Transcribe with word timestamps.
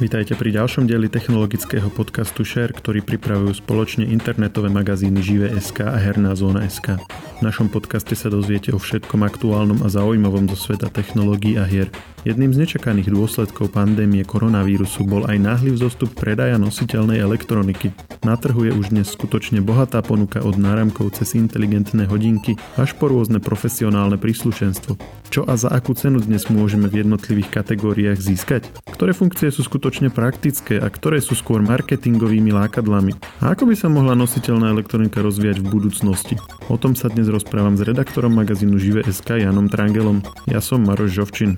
Vítajte 0.00 0.32
pri 0.32 0.56
ďalšom 0.56 0.88
dieli 0.88 1.12
technologického 1.12 1.92
podcastu 1.92 2.40
Share, 2.40 2.72
ktorý 2.72 3.04
pripravujú 3.04 3.60
spoločne 3.60 4.08
internetové 4.08 4.72
magazíny 4.72 5.20
Žive.sk 5.20 5.84
a 5.84 5.92
Herná 6.00 6.32
zóna.sk. 6.32 6.96
V 7.36 7.40
našom 7.44 7.68
podcaste 7.68 8.16
sa 8.16 8.32
dozviete 8.32 8.72
o 8.72 8.80
všetkom 8.80 9.20
aktuálnom 9.20 9.84
a 9.84 9.92
zaujímavom 9.92 10.48
zo 10.56 10.56
sveta 10.56 10.88
technológií 10.88 11.60
a 11.60 11.68
hier. 11.68 11.92
Jedným 12.20 12.52
z 12.52 12.68
nečakaných 12.68 13.16
dôsledkov 13.16 13.72
pandémie 13.72 14.28
koronavírusu 14.28 15.08
bol 15.08 15.24
aj 15.24 15.40
náhly 15.40 15.72
vzostup 15.72 16.12
predaja 16.12 16.60
nositeľnej 16.60 17.16
elektroniky. 17.16 17.96
Na 18.28 18.36
trhu 18.36 18.68
je 18.68 18.76
už 18.76 18.92
dnes 18.92 19.08
skutočne 19.08 19.64
bohatá 19.64 20.04
ponuka 20.04 20.44
od 20.44 20.60
náramkov 20.60 21.16
cez 21.16 21.32
inteligentné 21.32 22.04
hodinky 22.04 22.60
až 22.76 22.92
po 23.00 23.08
rôzne 23.08 23.40
profesionálne 23.40 24.20
príslušenstvo. 24.20 25.00
Čo 25.32 25.48
a 25.48 25.56
za 25.56 25.72
akú 25.72 25.96
cenu 25.96 26.20
dnes 26.20 26.44
môžeme 26.52 26.92
v 26.92 27.08
jednotlivých 27.08 27.56
kategóriách 27.56 28.20
získať? 28.20 28.68
Ktoré 28.92 29.16
funkcie 29.16 29.48
sú 29.48 29.64
skutočne 29.64 30.12
praktické 30.12 30.76
a 30.76 30.92
ktoré 30.92 31.24
sú 31.24 31.32
skôr 31.32 31.64
marketingovými 31.64 32.52
lákadlami? 32.52 33.16
A 33.40 33.56
ako 33.56 33.64
by 33.64 33.74
sa 33.80 33.88
mohla 33.88 34.12
nositeľná 34.12 34.68
elektronika 34.68 35.24
rozvíjať 35.24 35.64
v 35.64 35.70
budúcnosti? 35.72 36.36
O 36.68 36.76
tom 36.76 36.92
sa 36.92 37.08
dnes 37.08 37.32
rozprávam 37.32 37.80
s 37.80 37.86
redaktorom 37.88 38.36
magazínu 38.36 38.76
Žive.sk 38.76 39.40
Janom 39.40 39.72
Trangelom. 39.72 40.20
Ja 40.44 40.60
som 40.60 40.84
Maroš 40.84 41.16
Žovčin. 41.16 41.56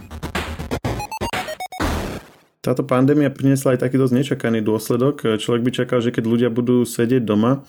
Táto 2.63 2.87
pandémia 2.87 3.27
priniesla 3.27 3.75
aj 3.75 3.83
taký 3.83 3.99
dosť 3.99 4.15
nečakaný 4.15 4.63
dôsledok. 4.63 5.35
Človek 5.43 5.63
by 5.67 5.71
čakal, 5.83 5.99
že 5.99 6.15
keď 6.15 6.25
ľudia 6.31 6.49
budú 6.49 6.87
sedieť 6.87 7.27
doma, 7.27 7.67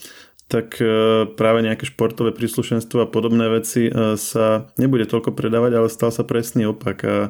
tak 0.53 0.77
e, 0.77 1.25
práve 1.33 1.65
nejaké 1.65 1.89
športové 1.89 2.29
príslušenstvo 2.35 3.01
a 3.01 3.09
podobné 3.09 3.49
veci 3.49 3.89
e, 3.89 4.19
sa 4.19 4.69
nebude 4.77 5.09
toľko 5.09 5.33
predávať, 5.33 5.71
ale 5.73 5.87
stal 5.89 6.13
sa 6.13 6.21
presný 6.27 6.69
opak. 6.69 6.97
A 7.09 7.15
e, 7.17 7.29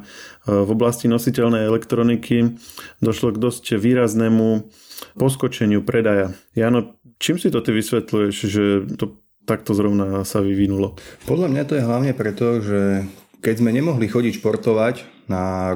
v 0.50 0.70
oblasti 0.76 1.08
nositeľnej 1.08 1.64
elektroniky 1.64 2.60
došlo 3.00 3.32
k 3.32 3.40
dosť 3.40 3.80
výraznému 3.80 4.68
poskočeniu 5.16 5.86
predaja. 5.88 6.36
Jano, 6.58 7.00
čím 7.16 7.40
si 7.40 7.48
to 7.48 7.64
ty 7.64 7.72
vysvetľuješ, 7.72 8.36
že 8.44 8.64
to 9.00 9.24
takto 9.48 9.72
zrovna 9.72 10.28
sa 10.28 10.44
vyvinulo? 10.44 11.00
Podľa 11.24 11.48
mňa 11.48 11.64
to 11.64 11.74
je 11.80 11.88
hlavne 11.88 12.12
preto, 12.12 12.60
že 12.60 13.08
keď 13.44 13.60
sme 13.60 13.76
nemohli 13.76 14.08
chodiť 14.08 14.40
športovať 14.40 15.28
na 15.28 15.76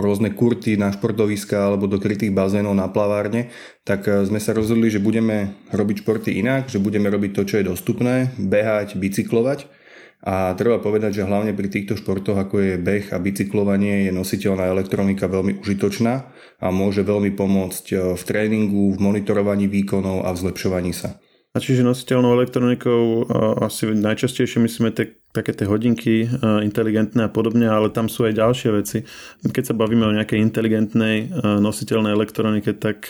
rôzne 0.00 0.32
kurty, 0.32 0.80
na 0.80 0.88
športoviska 0.88 1.68
alebo 1.68 1.84
do 1.84 2.00
krytých 2.00 2.32
bazénov 2.32 2.72
na 2.72 2.88
plavárne, 2.88 3.52
tak 3.84 4.08
e, 4.08 4.24
sme 4.24 4.40
sa 4.40 4.56
rozhodli, 4.56 4.88
že 4.88 4.96
budeme 4.96 5.52
robiť 5.68 6.00
športy 6.00 6.40
inak, 6.40 6.72
že 6.72 6.80
budeme 6.80 7.12
robiť 7.12 7.30
to, 7.36 7.42
čo 7.44 7.54
je 7.60 7.68
dostupné, 7.68 8.32
behať, 8.40 8.96
bicyklovať. 8.96 9.68
A 10.22 10.54
treba 10.54 10.78
povedať, 10.78 11.18
že 11.18 11.26
hlavne 11.26 11.50
pri 11.50 11.66
týchto 11.66 11.98
športoch, 11.98 12.38
ako 12.38 12.62
je 12.62 12.74
beh 12.78 13.10
a 13.10 13.18
bicyklovanie, 13.18 14.06
je 14.06 14.12
nositeľná 14.14 14.70
elektronika 14.70 15.26
veľmi 15.26 15.58
užitočná 15.60 16.14
a 16.62 16.66
môže 16.70 17.04
veľmi 17.04 17.36
pomôcť 17.36 17.84
e, 17.92 17.96
v 18.16 18.22
tréningu, 18.24 18.96
v 18.96 19.02
monitorovaní 19.04 19.68
výkonov 19.68 20.24
a 20.24 20.32
v 20.32 20.40
zlepšovaní 20.48 20.96
sa. 20.96 21.20
A 21.52 21.60
čiže 21.60 21.84
nositeľnou 21.84 22.32
elektronikou 22.32 23.28
asi 23.60 23.92
najčastejšie 23.92 24.56
myslíme 24.64 24.88
te, 24.96 25.20
také 25.36 25.52
tie 25.52 25.68
hodinky 25.68 26.24
inteligentné 26.64 27.28
a 27.28 27.32
podobne, 27.32 27.68
ale 27.68 27.92
tam 27.92 28.08
sú 28.08 28.24
aj 28.24 28.40
ďalšie 28.40 28.70
veci. 28.72 29.04
Keď 29.44 29.64
sa 29.68 29.76
bavíme 29.76 30.08
o 30.08 30.16
nejakej 30.16 30.40
inteligentnej 30.40 31.28
nositeľnej 31.60 32.16
elektronike, 32.16 32.72
tak 32.72 33.04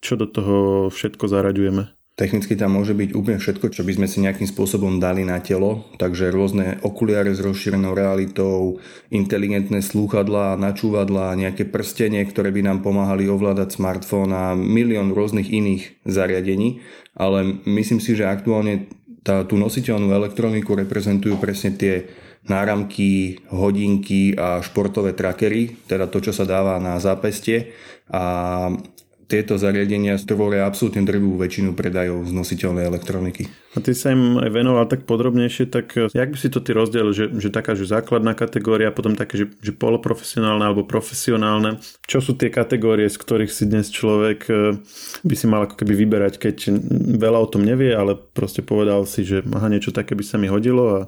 čo 0.00 0.12
do 0.16 0.24
toho 0.24 0.88
všetko 0.88 1.28
zaraďujeme? 1.28 1.95
Technicky 2.16 2.56
tam 2.56 2.80
môže 2.80 2.96
byť 2.96 3.12
úplne 3.12 3.36
všetko, 3.36 3.76
čo 3.76 3.84
by 3.84 3.92
sme 3.92 4.08
si 4.08 4.24
nejakým 4.24 4.48
spôsobom 4.48 4.96
dali 4.96 5.20
na 5.28 5.36
telo, 5.44 5.84
takže 6.00 6.32
rôzne 6.32 6.80
okuliare 6.80 7.28
s 7.36 7.44
rozšírenou 7.44 7.92
realitou, 7.92 8.80
inteligentné 9.12 9.84
slúchadlá, 9.84 10.56
načúvadlá, 10.56 11.36
nejaké 11.36 11.68
prstenie, 11.68 12.24
ktoré 12.24 12.56
by 12.56 12.72
nám 12.72 12.78
pomáhali 12.80 13.28
ovládať 13.28 13.76
smartfón 13.76 14.32
a 14.32 14.56
milión 14.56 15.12
rôznych 15.12 15.52
iných 15.52 16.08
zariadení, 16.08 16.80
ale 17.12 17.60
myslím 17.68 18.00
si, 18.00 18.16
že 18.16 18.24
aktuálne 18.24 18.88
tá, 19.20 19.44
tú 19.44 19.60
nositeľnú 19.60 20.08
elektroniku 20.08 20.72
reprezentujú 20.72 21.36
presne 21.36 21.76
tie 21.76 22.08
náramky, 22.48 23.44
hodinky 23.52 24.32
a 24.40 24.64
športové 24.64 25.12
trackery, 25.12 25.84
teda 25.84 26.08
to, 26.08 26.24
čo 26.24 26.32
sa 26.32 26.48
dáva 26.48 26.80
na 26.80 26.96
zápestie. 26.96 27.76
A 28.08 28.72
tieto 29.26 29.58
zariadenia 29.58 30.14
tvoria 30.22 30.70
absolútne 30.70 31.02
drvú 31.02 31.34
väčšinu 31.34 31.74
predajov 31.74 32.30
z 32.30 32.32
nositeľnej 32.32 32.86
elektroniky. 32.86 33.50
A 33.74 33.82
ty 33.82 33.92
sa 33.92 34.14
im 34.14 34.38
aj 34.38 34.50
venoval 34.54 34.86
tak 34.86 35.02
podrobnejšie, 35.04 35.66
tak 35.66 35.98
eh, 35.98 36.06
jak 36.14 36.30
by 36.30 36.38
si 36.38 36.48
to 36.48 36.62
ty 36.62 36.70
rozdelil, 36.70 37.10
že, 37.10 37.34
že 37.34 37.50
taká 37.50 37.74
že 37.74 37.90
základná 37.90 38.38
kategória, 38.38 38.94
potom 38.94 39.18
také, 39.18 39.42
že, 39.42 39.46
že 39.58 39.74
poloprofesionálne 39.74 40.62
alebo 40.62 40.86
profesionálne. 40.86 41.82
Čo 42.06 42.22
sú 42.22 42.32
tie 42.38 42.48
kategórie, 42.48 43.10
z 43.10 43.18
ktorých 43.18 43.50
si 43.50 43.66
dnes 43.66 43.90
človek 43.90 44.40
eh, 44.46 44.78
by 45.26 45.34
si 45.34 45.46
mal 45.50 45.66
ako 45.66 45.74
keby 45.82 45.92
vyberať, 46.06 46.38
keď 46.38 46.56
veľa 47.18 47.38
o 47.42 47.50
tom 47.50 47.66
nevie, 47.66 47.90
ale 47.90 48.14
proste 48.14 48.62
povedal 48.62 49.04
si, 49.10 49.26
že 49.26 49.42
aha, 49.42 49.66
niečo 49.66 49.90
také 49.90 50.14
by 50.14 50.22
sa 50.22 50.38
mi 50.38 50.46
hodilo 50.46 50.84
a, 50.86 51.00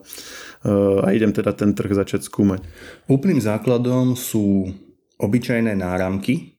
eh, 0.66 1.06
a 1.06 1.08
idem 1.14 1.30
teda 1.30 1.54
ten 1.54 1.70
trh 1.70 1.94
začať 1.94 2.26
skúmať. 2.26 2.66
Úplným 3.06 3.38
základom 3.38 4.18
sú 4.18 4.74
obyčajné 5.18 5.78
náramky, 5.78 6.57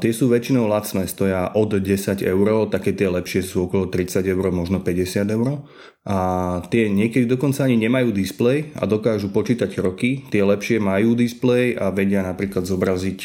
tie 0.00 0.12
sú 0.16 0.32
väčšinou 0.32 0.64
lacné, 0.64 1.04
stoja 1.04 1.52
od 1.52 1.76
10 1.76 2.24
eur, 2.24 2.46
také 2.72 2.96
tie 2.96 3.12
lepšie 3.12 3.44
sú 3.44 3.68
okolo 3.68 3.92
30 3.92 4.24
eur, 4.24 4.44
možno 4.48 4.80
50 4.80 5.28
eur. 5.28 5.68
A 6.02 6.18
tie 6.66 6.90
niekedy 6.90 7.30
dokonca 7.30 7.62
ani 7.68 7.78
nemajú 7.78 8.10
displej 8.10 8.74
a 8.74 8.90
dokážu 8.90 9.30
počítať 9.30 9.70
roky. 9.78 10.26
Tie 10.34 10.42
lepšie 10.42 10.82
majú 10.82 11.14
displej 11.14 11.78
a 11.78 11.94
vedia 11.94 12.26
napríklad 12.26 12.66
zobraziť, 12.66 13.18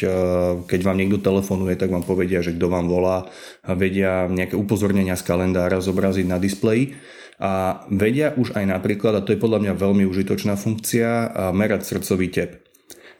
keď 0.68 0.80
vám 0.86 1.00
niekto 1.00 1.18
telefonuje, 1.18 1.74
tak 1.74 1.90
vám 1.90 2.06
povedia, 2.06 2.38
že 2.38 2.54
kto 2.54 2.70
vám 2.70 2.86
volá. 2.86 3.26
A 3.66 3.74
vedia 3.74 4.30
nejaké 4.30 4.54
upozornenia 4.54 5.18
z 5.18 5.26
kalendára 5.26 5.82
zobraziť 5.82 6.26
na 6.28 6.38
displeji. 6.38 6.94
A 7.42 7.82
vedia 7.90 8.36
už 8.38 8.54
aj 8.54 8.68
napríklad, 8.68 9.16
a 9.18 9.24
to 9.26 9.34
je 9.34 9.42
podľa 9.42 9.64
mňa 9.64 9.74
veľmi 9.74 10.04
užitočná 10.06 10.54
funkcia, 10.54 11.34
merať 11.50 11.82
srdcový 11.82 12.30
tep. 12.30 12.62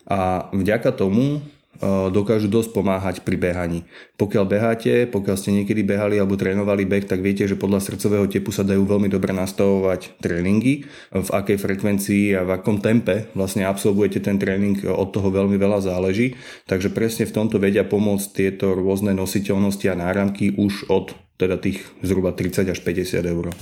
A 0.06 0.50
vďaka 0.54 0.94
tomu 0.94 1.42
dokážu 2.10 2.50
dosť 2.50 2.74
pomáhať 2.74 3.16
pri 3.22 3.38
behaní. 3.38 3.86
Pokiaľ 4.18 4.44
beháte, 4.50 5.06
pokiaľ 5.06 5.36
ste 5.38 5.54
niekedy 5.54 5.86
behali 5.86 6.18
alebo 6.18 6.34
trénovali 6.34 6.82
beh, 6.82 7.06
tak 7.06 7.22
viete, 7.22 7.46
že 7.46 7.54
podľa 7.54 7.78
srdcového 7.78 8.26
tepu 8.26 8.50
sa 8.50 8.66
dajú 8.66 8.82
veľmi 8.82 9.06
dobre 9.06 9.30
nastavovať 9.30 10.18
tréningy, 10.18 10.90
v 11.14 11.28
akej 11.30 11.54
frekvencii 11.54 12.34
a 12.34 12.42
v 12.42 12.50
akom 12.58 12.82
tempe 12.82 13.30
vlastne 13.38 13.62
absolvujete 13.62 14.18
ten 14.18 14.42
tréning, 14.42 14.82
od 14.90 15.14
toho 15.14 15.30
veľmi 15.30 15.54
veľa 15.54 15.86
záleží. 15.86 16.34
Takže 16.66 16.90
presne 16.90 17.30
v 17.30 17.34
tomto 17.34 17.62
vedia 17.62 17.86
pomôcť 17.86 18.26
tieto 18.34 18.74
rôzne 18.74 19.14
nositeľnosti 19.14 19.86
a 19.86 19.94
náramky 19.94 20.58
už 20.58 20.90
od 20.90 21.14
teda 21.38 21.54
tých 21.62 21.86
zhruba 22.02 22.34
30 22.34 22.74
až 22.74 22.82
50 22.82 23.22
eur. 23.22 23.54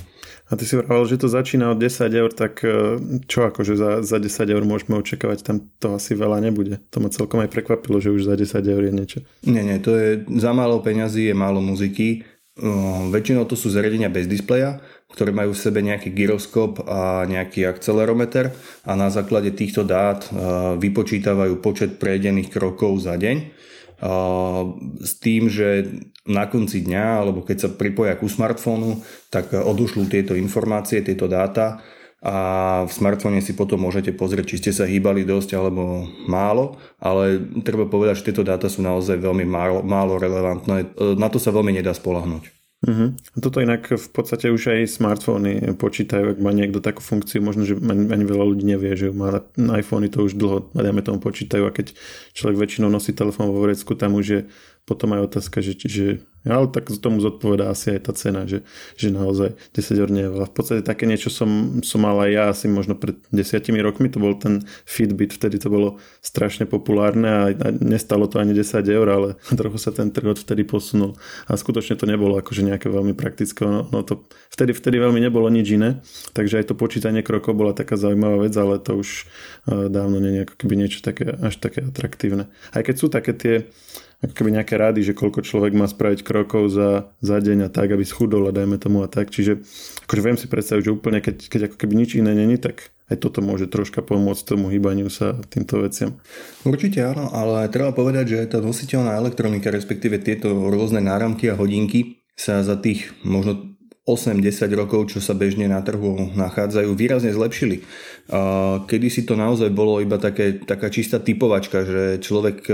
A 0.47 0.55
ty 0.55 0.63
si 0.63 0.79
vravel, 0.79 1.03
že 1.03 1.19
to 1.19 1.27
začína 1.27 1.75
od 1.75 1.79
10 1.79 2.07
eur, 2.07 2.31
tak 2.31 2.63
e, 2.63 2.95
čo 3.27 3.51
akože 3.51 3.73
za, 3.75 3.91
za 3.99 4.15
10 4.15 4.47
eur 4.47 4.63
môžeme 4.63 4.95
očakávať, 4.95 5.43
tam 5.43 5.67
to 5.75 5.99
asi 5.99 6.15
veľa 6.15 6.39
nebude. 6.39 6.79
To 6.95 7.03
ma 7.03 7.11
celkom 7.11 7.43
aj 7.43 7.51
prekvapilo, 7.51 7.99
že 7.99 8.15
už 8.15 8.31
za 8.31 8.39
10 8.39 8.63
eur 8.63 8.83
je 8.87 8.93
niečo. 8.95 9.19
Nie, 9.43 9.67
nie, 9.67 9.75
to 9.83 9.91
je 9.91 10.23
za 10.39 10.55
málo 10.55 10.79
peňazí, 10.79 11.27
je 11.27 11.35
málo 11.35 11.59
muziky. 11.59 12.23
Uh, 12.57 13.11
väčšinou 13.13 13.45
to 13.45 13.53
sú 13.53 13.69
zariadenia 13.69 14.09
bez 14.09 14.25
displeja, 14.25 14.81
ktoré 15.13 15.29
majú 15.29 15.53
v 15.53 15.61
sebe 15.61 15.83
nejaký 15.83 16.09
gyroskop 16.09 16.89
a 16.89 17.27
nejaký 17.29 17.69
akcelerometer 17.69 18.49
a 18.81 18.97
na 18.97 19.13
základe 19.13 19.53
týchto 19.53 19.85
dát 19.85 20.25
uh, 20.31 20.73
vypočítavajú 20.79 21.61
počet 21.61 22.01
prejdených 22.01 22.49
krokov 22.49 23.05
za 23.05 23.13
deň 23.13 23.67
s 25.01 25.11
tým, 25.17 25.49
že 25.49 25.89
na 26.27 26.45
konci 26.45 26.85
dňa, 26.85 27.05
alebo 27.23 27.41
keď 27.41 27.57
sa 27.57 27.69
pripoja 27.71 28.13
ku 28.19 28.29
smartfónu, 28.29 29.01
tak 29.33 29.53
odušľú 29.53 30.05
tieto 30.11 30.37
informácie, 30.37 31.01
tieto 31.01 31.25
dáta 31.25 31.81
a 32.17 32.35
v 32.89 32.91
smartfóne 32.91 33.45
si 33.45 33.53
potom 33.53 33.77
môžete 33.77 34.09
pozrieť, 34.09 34.45
či 34.49 34.57
ste 34.57 34.71
sa 34.73 34.89
hýbali 34.89 35.21
dosť 35.21 35.53
alebo 35.53 36.09
málo, 36.25 36.81
ale 36.97 37.37
treba 37.61 37.85
povedať, 37.85 38.21
že 38.21 38.33
tieto 38.33 38.41
dáta 38.41 38.73
sú 38.73 38.81
naozaj 38.81 39.21
veľmi 39.21 39.45
málo, 39.45 39.85
málo 39.85 40.17
relevantné. 40.17 40.97
Na 41.13 41.29
to 41.29 41.37
sa 41.37 41.53
veľmi 41.53 41.77
nedá 41.77 41.93
spolahnuť. 41.93 42.56
Uh-huh. 42.85 43.17
Toto 43.41 43.57
inak 43.57 43.89
v 43.89 44.09
podstate 44.13 44.53
už 44.53 44.69
aj 44.69 45.01
smartfóny 45.01 45.73
počítajú, 45.81 46.37
ak 46.37 46.39
má 46.39 46.53
niekto 46.53 46.77
takú 46.77 47.01
funkciu, 47.01 47.41
možno, 47.41 47.65
že 47.65 47.73
ani, 47.73 48.05
ani 48.13 48.21
veľa 48.21 48.45
ľudí 48.53 48.69
nevie, 48.69 48.93
že 48.93 49.09
má 49.09 49.33
iPhony 49.57 50.13
to 50.13 50.21
už 50.21 50.37
dlho, 50.37 50.69
dajme 50.77 51.01
tomu 51.01 51.17
počítajú 51.17 51.65
a 51.65 51.73
keď 51.73 51.97
človek 52.37 52.61
väčšinou 52.61 52.93
nosí 52.93 53.17
telefón 53.17 53.49
vo 53.49 53.65
vrecku, 53.65 53.97
tam 53.97 54.13
už 54.13 54.25
je 54.29 54.41
potom 54.87 55.11
aj 55.11 55.27
otázka, 55.27 55.59
že, 55.59 55.75
že 55.75 56.23
ale 56.47 56.71
tak 56.71 56.87
tomu 57.03 57.19
zodpovedá 57.19 57.67
asi 57.67 57.99
aj 57.99 58.07
tá 58.07 58.11
cena, 58.15 58.47
že, 58.47 58.63
že 58.95 59.11
naozaj 59.11 59.59
10 59.75 59.99
eur 59.99 60.09
nie 60.09 60.23
je 60.23 60.31
veľa. 60.31 60.47
V 60.47 60.55
podstate 60.55 60.81
také 60.81 61.03
niečo 61.03 61.27
som, 61.27 61.83
som 61.83 61.99
mal 61.99 62.15
aj 62.23 62.31
ja 62.31 62.43
asi 62.47 62.71
možno 62.71 62.95
pred 62.95 63.19
desiatimi 63.35 63.83
rokmi, 63.83 64.07
to 64.07 64.23
bol 64.23 64.31
ten 64.39 64.63
Fitbit, 64.87 65.35
vtedy 65.35 65.59
to 65.59 65.67
bolo 65.67 65.99
strašne 66.23 66.63
populárne 66.63 67.27
a, 67.27 67.43
a 67.51 67.67
nestalo 67.75 68.31
to 68.31 68.39
ani 68.39 68.55
10 68.55 68.79
eur, 68.87 69.07
ale 69.11 69.29
trochu 69.59 69.77
sa 69.77 69.91
ten 69.91 70.07
trh 70.07 70.39
vtedy 70.39 70.63
posunul 70.63 71.19
a 71.51 71.59
skutočne 71.59 71.99
to 71.99 72.07
nebolo 72.07 72.39
akože 72.39 72.63
nejaké 72.63 72.87
veľmi 72.87 73.11
praktické, 73.11 73.67
no, 73.67 73.83
no 73.91 73.99
to 74.07 74.23
vtedy, 74.51 74.71
vtedy 74.71 75.03
veľmi 75.03 75.19
nebolo 75.19 75.51
nič 75.51 75.67
iné, 75.75 75.99
takže 76.31 76.63
aj 76.63 76.71
to 76.71 76.79
počítanie 76.79 77.23
krokov 77.27 77.59
bola 77.59 77.75
taká 77.75 77.99
zaujímavá 77.99 78.47
vec, 78.47 78.55
ale 78.55 78.79
to 78.79 78.99
už 78.99 79.27
uh, 79.67 79.91
dávno 79.91 80.23
nie 80.23 80.39
je 80.39 80.43
ako 80.47 80.55
keby 80.55 80.73
niečo 80.79 80.99
také, 81.03 81.27
až 81.27 81.59
také 81.59 81.83
atraktívne. 81.83 82.47
Aj 82.71 82.81
keď 82.83 82.95
sú 82.95 83.07
také 83.11 83.31
tie 83.35 83.55
ako 84.17 84.33
keby 84.33 84.49
nejaké 84.57 84.81
rady, 84.81 85.05
že 85.05 85.13
koľko 85.13 85.45
človek 85.45 85.77
má 85.77 85.85
spraviť 85.85 86.25
krokov 86.25 86.73
za, 86.73 87.13
za 87.21 87.37
deň 87.37 87.67
a 87.67 87.69
tak, 87.69 87.93
aby 87.93 88.01
schudol 88.01 88.49
a 88.49 88.55
dajme 88.55 88.81
tomu 88.81 89.05
a 89.05 89.07
tak. 89.09 89.29
Čiže 89.29 89.61
akože 90.09 90.21
viem 90.25 90.37
si 90.41 90.49
predstaviť, 90.49 90.81
že 90.81 90.95
úplne 90.95 91.21
keď, 91.21 91.35
keď 91.45 91.61
ako 91.69 91.75
keby 91.77 91.93
nič 91.93 92.17
iné 92.17 92.33
není, 92.33 92.57
tak 92.57 92.89
aj 93.13 93.21
toto 93.21 93.45
môže 93.45 93.69
troška 93.69 94.01
pomôcť 94.01 94.57
tomu 94.57 94.73
hýbaniu 94.73 95.07
sa 95.13 95.37
týmto 95.53 95.85
veciam. 95.85 96.17
Určite 96.65 97.05
áno, 97.05 97.29
ale 97.29 97.69
treba 97.69 97.93
povedať, 97.93 98.25
že 98.33 98.49
tá 98.49 98.57
nositeľná 98.57 99.15
elektronika, 99.21 99.69
respektíve 99.69 100.17
tieto 100.17 100.49
rôzne 100.49 100.99
náramky 100.99 101.53
a 101.53 101.55
hodinky 101.55 102.25
sa 102.33 102.65
za 102.65 102.73
tých 102.73 103.13
možno 103.21 103.77
8-10 104.07 104.71
rokov, 104.71 105.11
čo 105.11 105.19
sa 105.19 105.35
bežne 105.35 105.67
na 105.67 105.83
trhu 105.83 106.31
nachádzajú, 106.31 106.95
výrazne 106.95 107.35
zlepšili. 107.35 107.83
Kedy 108.87 109.07
si 109.07 109.23
to 109.23 109.39
naozaj 109.39 109.71
bolo 109.71 110.03
iba 110.03 110.19
také, 110.19 110.59
taká 110.59 110.91
čistá 110.91 111.15
typovačka, 111.15 111.87
že 111.87 112.03
človek 112.19 112.57
e, 112.67 112.73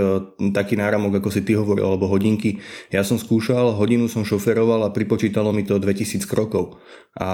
taký 0.49 0.73
náramok, 0.73 1.21
ako 1.21 1.29
si 1.29 1.45
ty 1.45 1.53
hovoril, 1.53 1.85
alebo 1.85 2.09
hodinky. 2.09 2.57
Ja 2.89 3.05
som 3.05 3.21
skúšal, 3.21 3.77
hodinu 3.77 4.09
som 4.09 4.25
šoferoval 4.25 4.81
a 4.81 4.93
pripočítalo 4.93 5.53
mi 5.53 5.61
to 5.61 5.77
2000 5.77 6.25
krokov. 6.25 6.81
A 7.13 7.29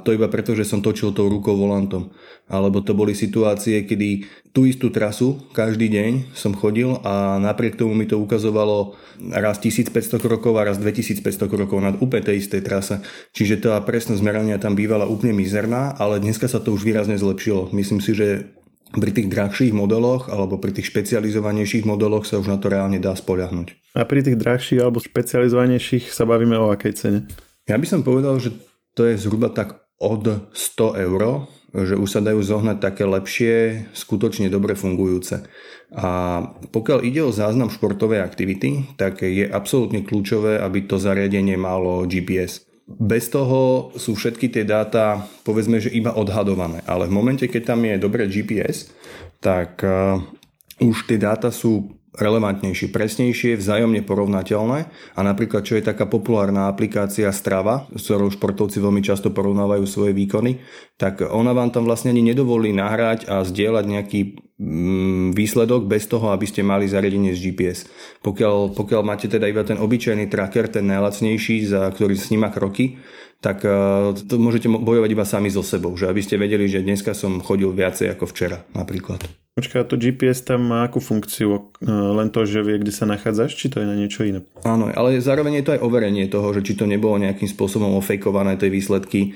to 0.00 0.16
iba 0.16 0.32
preto, 0.32 0.56
že 0.56 0.64
som 0.64 0.80
točil 0.80 1.12
tou 1.12 1.28
rukou 1.28 1.52
volantom. 1.52 2.08
Alebo 2.48 2.80
to 2.80 2.96
boli 2.96 3.12
situácie, 3.12 3.84
kedy 3.84 4.24
tú 4.56 4.64
istú 4.64 4.88
trasu 4.88 5.36
každý 5.52 5.92
deň 5.92 6.32
som 6.32 6.56
chodil 6.56 6.96
a 7.04 7.36
napriek 7.36 7.76
tomu 7.76 7.92
mi 7.92 8.08
to 8.08 8.16
ukazovalo 8.16 8.96
raz 9.34 9.60
1500 9.60 10.16
krokov 10.22 10.56
a 10.56 10.64
raz 10.64 10.80
2500 10.80 11.44
krokov 11.50 11.78
na 11.82 11.92
úplne 11.98 12.24
tej 12.24 12.40
istej 12.40 12.62
trase. 12.62 13.02
Čiže 13.34 13.68
tá 13.68 13.74
presnosť 13.82 14.22
merania 14.22 14.56
tam 14.56 14.78
bývala 14.78 15.04
úplne 15.10 15.34
mizerná, 15.34 15.92
ale 15.98 16.22
dneska 16.22 16.46
sa 16.46 16.62
to 16.62 16.72
už 16.72 16.86
výrazne 16.86 17.18
zlepšilo. 17.18 17.57
Myslím 17.74 17.98
si, 17.98 18.14
že 18.14 18.54
pri 18.94 19.12
tých 19.12 19.28
drahších 19.28 19.72
modeloch 19.76 20.32
alebo 20.32 20.56
pri 20.56 20.72
tých 20.72 20.88
špecializovanejších 20.88 21.84
modeloch 21.84 22.24
sa 22.24 22.40
už 22.40 22.48
na 22.48 22.56
to 22.56 22.72
reálne 22.72 22.96
dá 23.02 23.12
spoľahnúť. 23.12 23.98
A 23.98 24.06
pri 24.06 24.24
tých 24.24 24.38
drahších 24.38 24.80
alebo 24.80 25.02
špecializovanejších 25.02 26.08
sa 26.08 26.24
bavíme 26.24 26.56
o 26.56 26.72
akej 26.72 26.92
cene? 26.96 27.20
Ja 27.68 27.76
by 27.76 27.84
som 27.84 28.00
povedal, 28.00 28.40
že 28.40 28.54
to 28.96 29.04
je 29.04 29.20
zhruba 29.20 29.52
tak 29.52 29.84
od 29.98 30.48
100 30.54 31.04
eur, 31.04 31.50
že 31.74 31.98
už 31.98 32.08
sa 32.08 32.20
dajú 32.24 32.40
zohnať 32.40 32.78
také 32.80 33.04
lepšie, 33.04 33.86
skutočne 33.92 34.48
dobre 34.48 34.72
fungujúce. 34.72 35.44
A 35.92 36.08
pokiaľ 36.72 37.04
ide 37.04 37.20
o 37.26 37.34
záznam 37.34 37.68
športovej 37.68 38.24
aktivity, 38.24 38.88
tak 38.96 39.20
je 39.20 39.44
absolútne 39.44 40.00
kľúčové, 40.00 40.62
aby 40.62 40.88
to 40.88 40.96
zariadenie 40.96 41.60
malo 41.60 42.08
GPS. 42.08 42.67
Bez 42.88 43.28
toho 43.28 43.92
sú 44.00 44.16
všetky 44.16 44.48
tie 44.48 44.64
dáta, 44.64 45.28
povedzme, 45.44 45.76
že 45.76 45.92
iba 45.92 46.16
odhadované. 46.16 46.80
Ale 46.88 47.04
v 47.04 47.12
momente, 47.12 47.44
keď 47.44 47.76
tam 47.76 47.84
je 47.84 48.00
dobré 48.00 48.24
GPS, 48.24 48.88
tak 49.44 49.84
uh, 49.84 50.16
už 50.80 51.04
tie 51.04 51.20
dáta 51.20 51.52
sú 51.52 51.97
relevantnejšie, 52.16 52.88
presnejšie, 52.88 53.60
vzájomne 53.60 54.00
porovnateľné 54.06 54.78
a 54.88 55.20
napríklad 55.20 55.66
čo 55.66 55.76
je 55.76 55.84
taká 55.84 56.08
populárna 56.08 56.72
aplikácia 56.72 57.28
Strava, 57.34 57.84
s 57.92 58.08
ktorou 58.08 58.32
športovci 58.32 58.80
veľmi 58.80 59.04
často 59.04 59.28
porovnávajú 59.28 59.84
svoje 59.84 60.16
výkony, 60.16 60.64
tak 60.96 61.20
ona 61.20 61.52
vám 61.52 61.68
tam 61.68 61.84
vlastne 61.84 62.10
ani 62.10 62.24
nedovolí 62.24 62.72
nahrať 62.72 63.28
a 63.28 63.44
zdieľať 63.44 63.84
nejaký 63.84 64.20
mm, 64.56 65.36
výsledok 65.36 65.84
bez 65.84 66.08
toho, 66.08 66.32
aby 66.32 66.48
ste 66.48 66.64
mali 66.64 66.88
zariadenie 66.88 67.36
z 67.36 67.52
GPS. 67.52 67.84
Pokiaľ, 68.24 68.72
pokiaľ 68.72 69.02
máte 69.04 69.28
teda 69.28 69.44
iba 69.44 69.62
ten 69.62 69.76
obyčajný 69.76 70.26
tracker, 70.32 70.72
ten 70.72 70.88
najlacnejší, 70.88 71.68
za 71.68 71.86
ktorý 71.92 72.16
sníma 72.16 72.48
kroky, 72.50 72.98
tak 73.38 73.62
uh, 73.62 74.10
to 74.18 74.34
môžete 74.34 74.66
bojovať 74.66 75.10
iba 75.14 75.22
sami 75.22 75.46
so 75.46 75.62
sebou, 75.62 75.94
že 75.94 76.10
aby 76.10 76.18
ste 76.18 76.34
vedeli, 76.34 76.66
že 76.66 76.82
dneska 76.82 77.14
som 77.14 77.38
chodil 77.38 77.70
viacej 77.70 78.10
ako 78.18 78.26
včera 78.26 78.66
napríklad. 78.74 79.22
Počkaj, 79.58 79.90
to 79.90 79.98
GPS 79.98 80.46
tam 80.46 80.70
má 80.70 80.86
akú 80.86 81.02
funkciu? 81.02 81.50
E, 81.82 81.90
len 81.90 82.30
to, 82.30 82.46
že 82.46 82.62
vie, 82.62 82.78
kde 82.78 82.94
sa 82.94 83.10
nachádzaš, 83.10 83.58
či 83.58 83.66
to 83.66 83.82
je 83.82 83.90
na 83.90 83.98
niečo 83.98 84.22
iné? 84.22 84.46
Áno, 84.62 84.86
ale 84.86 85.18
zároveň 85.18 85.58
je 85.58 85.64
to 85.66 85.74
aj 85.74 85.82
overenie 85.82 86.30
toho, 86.30 86.54
že 86.54 86.62
či 86.62 86.78
to 86.78 86.86
nebolo 86.86 87.18
nejakým 87.18 87.50
spôsobom 87.50 87.98
ofejkované 87.98 88.54
tie 88.54 88.70
výsledky, 88.70 89.34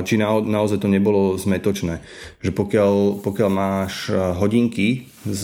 či 0.00 0.14
na, 0.16 0.32
naozaj 0.40 0.80
to 0.80 0.88
nebolo 0.88 1.36
zmetočné. 1.36 2.00
Že 2.40 2.50
pokiaľ, 2.56 3.20
pokiaľ 3.20 3.50
máš 3.52 4.08
hodinky 4.40 5.12
z 5.28 5.42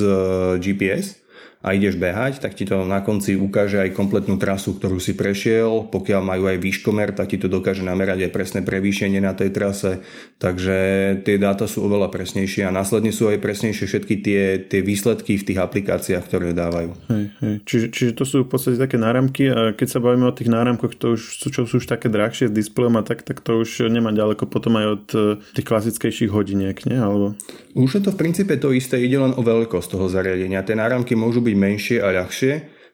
GPS, 0.64 1.19
a 1.61 1.77
ideš 1.77 2.01
behať, 2.01 2.41
tak 2.41 2.57
ti 2.57 2.65
to 2.65 2.89
na 2.89 3.05
konci 3.05 3.37
ukáže 3.37 3.85
aj 3.85 3.93
kompletnú 3.93 4.41
trasu, 4.41 4.81
ktorú 4.81 4.97
si 4.97 5.12
prešiel. 5.12 5.93
Pokiaľ 5.93 6.21
majú 6.25 6.49
aj 6.49 6.57
výškomer, 6.57 7.12
tak 7.12 7.37
ti 7.37 7.37
to 7.37 7.53
dokáže 7.53 7.85
namerať 7.85 8.25
aj 8.25 8.33
presné 8.33 8.61
prevýšenie 8.65 9.21
na 9.21 9.37
tej 9.37 9.53
trase. 9.53 10.01
Takže 10.41 10.77
tie 11.21 11.37
dáta 11.37 11.69
sú 11.69 11.85
oveľa 11.85 12.09
presnejšie 12.09 12.65
a 12.65 12.73
následne 12.73 13.12
sú 13.12 13.29
aj 13.29 13.45
presnejšie 13.45 13.85
všetky 13.85 14.15
tie, 14.25 14.43
tie 14.73 14.81
výsledky 14.81 15.37
v 15.37 15.47
tých 15.53 15.61
aplikáciách, 15.61 16.25
ktoré 16.25 16.57
dávajú. 16.57 16.97
Hej, 17.12 17.25
hej. 17.45 17.55
Čiže, 17.69 17.87
čiže 17.93 18.12
to 18.17 18.25
sú 18.25 18.37
v 18.49 18.49
podstate 18.49 18.81
také 18.81 18.97
náramky 18.97 19.53
a 19.53 19.77
keď 19.77 19.89
sa 19.93 20.01
bavíme 20.01 20.33
o 20.33 20.37
tých 20.37 20.49
náramkoch, 20.49 20.97
to 20.97 21.21
už 21.21 21.45
sú, 21.45 21.53
čo 21.53 21.69
sú 21.69 21.77
už 21.77 21.85
také 21.85 22.09
drahšie 22.09 22.49
s 22.49 22.57
displejom 22.57 22.97
a 22.97 23.05
tak, 23.05 23.21
tak 23.21 23.45
to 23.45 23.61
už 23.61 23.85
nemá 23.93 24.17
ďaleko 24.17 24.49
potom 24.49 24.81
aj 24.81 24.87
od 24.89 25.05
e, 25.12 25.21
tých 25.61 25.69
klasickejších 25.69 26.33
hodiniek, 26.33 26.81
nie? 26.89 26.97
Alebo... 26.97 27.37
Už 27.77 28.01
je 28.01 28.03
to 28.03 28.17
v 28.17 28.19
princípe 28.19 28.57
to 28.57 28.73
isté, 28.73 28.97
ide 28.97 29.21
len 29.21 29.37
o 29.37 29.43
veľkosť 29.45 29.93
toho 29.93 30.09
zariadenia. 30.09 30.65
Tie 30.65 30.73
náramky 30.73 31.12
môžu 31.12 31.45
byť 31.45 31.50
byť 31.50 31.56
menšie 31.58 31.99
a 31.99 32.14
ľahšie 32.14 32.52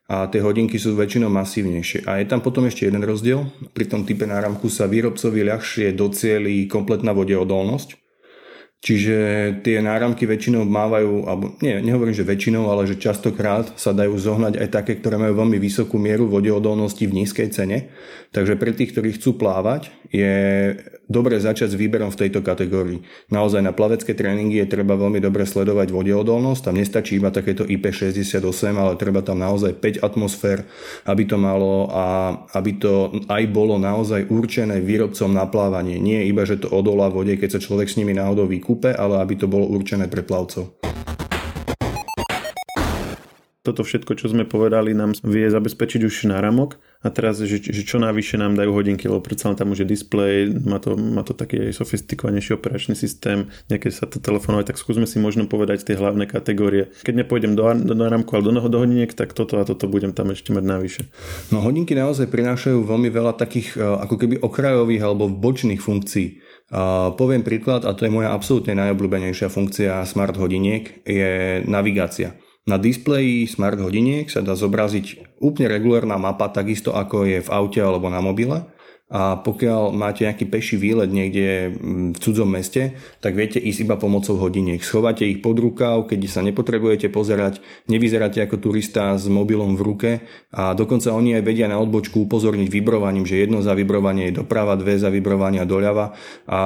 a 0.09 0.31
tie 0.33 0.41
hodinky 0.41 0.81
sú 0.81 0.97
väčšinou 0.97 1.29
masívnejšie. 1.29 2.09
A 2.09 2.23
je 2.23 2.27
tam 2.31 2.41
potom 2.41 2.65
ešte 2.65 2.89
jeden 2.89 3.05
rozdiel. 3.05 3.53
Pri 3.77 3.85
tom 3.85 4.09
type 4.09 4.25
náramku 4.25 4.73
sa 4.73 4.89
výrobcovi 4.89 5.45
ľahšie 5.45 5.93
docieli 5.93 6.65
kompletná 6.65 7.13
vodeodolnosť, 7.13 8.07
Čiže 8.87 9.17
tie 9.67 9.83
náramky 9.83 10.29
väčšinou 10.29 10.63
mávajú, 10.63 11.27
alebo 11.27 11.59
nie, 11.59 11.81
nehovorím, 11.83 12.15
že 12.15 12.29
väčšinou, 12.29 12.71
ale 12.71 12.87
že 12.87 13.01
častokrát 13.01 13.75
sa 13.75 13.97
dajú 13.97 14.15
zohnať 14.15 14.63
aj 14.63 14.69
také, 14.71 15.01
ktoré 15.01 15.19
majú 15.19 15.43
veľmi 15.43 15.59
vysokú 15.59 15.99
mieru 15.99 16.31
vodeodolnosti 16.31 17.03
v 17.09 17.17
nízkej 17.25 17.51
cene. 17.51 17.91
Takže 18.31 18.55
pre 18.55 18.77
tých, 18.77 18.95
ktorí 18.95 19.19
chcú 19.19 19.41
plávať, 19.43 19.91
je 20.13 20.77
dobre 21.11 21.43
začať 21.43 21.75
s 21.75 21.81
výberom 21.81 22.15
v 22.15 22.21
tejto 22.23 22.45
kategórii. 22.47 23.03
Naozaj 23.35 23.65
na 23.65 23.73
plavecké 23.75 24.13
tréningy 24.15 24.63
je 24.63 24.71
treba 24.71 24.95
veľmi 24.95 25.19
dobre 25.19 25.49
sledovať 25.49 25.91
vodeodolnosť. 25.91 26.71
Tam 26.71 26.79
nestačí 26.79 27.19
iba 27.19 27.35
takéto 27.35 27.67
IP68, 27.67 28.77
ale 28.77 28.95
treba 28.95 29.25
tam 29.25 29.43
naozaj 29.43 29.83
5 29.83 30.05
atmosfér, 30.05 30.69
aby 31.09 31.23
to 31.27 31.41
malo 31.41 31.91
a 31.91 32.37
aby 32.55 32.77
to 32.77 33.11
aj 33.27 33.43
bolo 33.51 33.81
naozaj 33.81 34.29
určené 34.31 34.79
výrobcom 34.85 35.33
na 35.33 35.49
plávanie. 35.49 35.99
Nie 35.99 36.29
iba, 36.29 36.47
že 36.47 36.61
to 36.61 36.71
odolá 36.71 37.11
vode, 37.11 37.35
keď 37.35 37.59
sa 37.59 37.65
človek 37.65 37.89
s 37.89 37.97
nimi 37.97 38.13
náhodou 38.13 38.45
vykúpi, 38.45 38.67
kúpe, 38.67 38.91
ale 38.91 39.23
aby 39.23 39.39
to 39.39 39.47
bolo 39.47 39.71
určené 39.71 40.11
pre 40.11 40.27
plavcov. 40.27 40.77
Toto 43.67 43.83
všetko, 43.83 44.15
čo 44.15 44.31
sme 44.31 44.47
povedali, 44.47 44.95
nám 44.95 45.19
vie 45.27 45.51
zabezpečiť 45.51 46.07
už 46.07 46.31
náramok 46.31 46.79
a 47.03 47.11
teraz, 47.11 47.43
že, 47.43 47.59
že 47.59 47.83
čo 47.83 47.99
navyše 47.99 48.39
nám 48.39 48.55
dajú 48.55 48.71
hodinky, 48.71 49.11
lebo 49.11 49.19
predsa 49.19 49.51
tam 49.59 49.75
už 49.75 49.83
je 49.83 49.89
displej, 49.91 50.55
má 50.63 50.79
to, 50.79 50.95
má 50.95 51.27
to 51.27 51.35
taký 51.35 51.75
sofistikovanejší 51.75 52.55
operačný 52.55 52.95
systém, 52.95 53.51
nejaké 53.67 53.91
sa 53.91 54.07
to 54.07 54.23
telefonovať, 54.23 54.71
tak 54.71 54.79
skúsme 54.79 55.03
si 55.11 55.19
možno 55.19 55.51
povedať 55.51 55.83
tie 55.83 55.99
hlavné 55.99 56.31
kategórie. 56.31 56.95
Keď 57.03 57.27
nepôjdem 57.27 57.59
do, 57.59 57.67
do 57.75 57.95
náramku, 57.99 58.39
ale 58.39 58.55
do, 58.55 58.63
do 58.71 58.79
hodiniek, 58.79 59.11
tak 59.11 59.35
toto 59.35 59.59
a 59.59 59.67
toto 59.67 59.91
budem 59.91 60.15
tam 60.15 60.31
ešte 60.31 60.55
mať 60.55 60.63
navyše. 60.63 61.03
No 61.51 61.59
hodinky 61.59 61.99
naozaj 61.99 62.31
prinášajú 62.31 62.87
veľmi 62.87 63.11
veľa 63.11 63.35
takých 63.35 63.75
eh, 63.75 63.83
ako 63.83 64.15
keby 64.15 64.35
okrajových 64.47 65.03
alebo 65.03 65.27
bočných 65.27 65.83
funkcií. 65.83 66.39
A 66.71 67.15
poviem 67.15 67.47
príklad, 67.47 67.87
a 67.87 67.95
to 67.95 68.07
je 68.07 68.15
moja 68.15 68.35
absolútne 68.35 68.75
najobľúbenejšia 68.75 69.51
funkcia 69.51 70.03
smart 70.03 70.35
hodiniek, 70.35 71.03
je 71.07 71.63
navigácia. 71.63 72.35
Na 72.67 72.83
displeji 72.83 73.47
smart 73.47 73.79
hodiniek 73.79 74.27
sa 74.27 74.43
dá 74.43 74.59
zobraziť 74.59 75.39
úplne 75.39 75.71
regulárna 75.71 76.19
mapa, 76.19 76.51
takisto 76.51 76.91
ako 76.99 77.23
je 77.23 77.39
v 77.39 77.53
aute 77.55 77.79
alebo 77.79 78.11
na 78.11 78.19
mobile 78.19 78.67
a 79.07 79.39
pokiaľ 79.39 79.95
máte 79.95 80.27
nejaký 80.27 80.51
peší 80.51 80.75
výlet 80.83 81.07
niekde 81.07 81.71
mm, 81.71 82.19
v 82.19 82.19
cudzom 82.19 82.51
meste, 82.51 82.99
tak 83.23 83.39
viete 83.39 83.63
ísť 83.63 83.87
iba 83.87 83.95
pomocou 83.95 84.35
hodiniek. 84.35 84.83
Schovate 84.83 85.23
ich 85.23 85.47
pod 85.47 85.63
rukav, 85.63 86.11
keď 86.11 86.27
sa 86.27 86.43
nepotrebujete 86.43 87.07
pozerať, 87.07 87.63
nevyzeráte 87.87 88.43
ako 88.43 88.59
turista 88.59 89.15
s 89.15 89.31
mobilom 89.31 89.79
v 89.79 89.83
ruke 89.87 90.11
a 90.51 90.75
dokonca 90.75 91.15
oni 91.15 91.39
aj 91.39 91.47
vedia 91.47 91.71
na 91.71 91.79
odbočku 91.79 92.27
upozorniť 92.27 92.67
vibrovaním, 92.67 93.31
že 93.31 93.47
jedno 93.47 93.63
za 93.63 93.79
vibrovanie 93.79 94.35
je 94.35 94.43
doprava, 94.43 94.75
dve 94.75 94.99
za 94.99 95.15
doľava. 95.15 96.19
A 96.51 96.59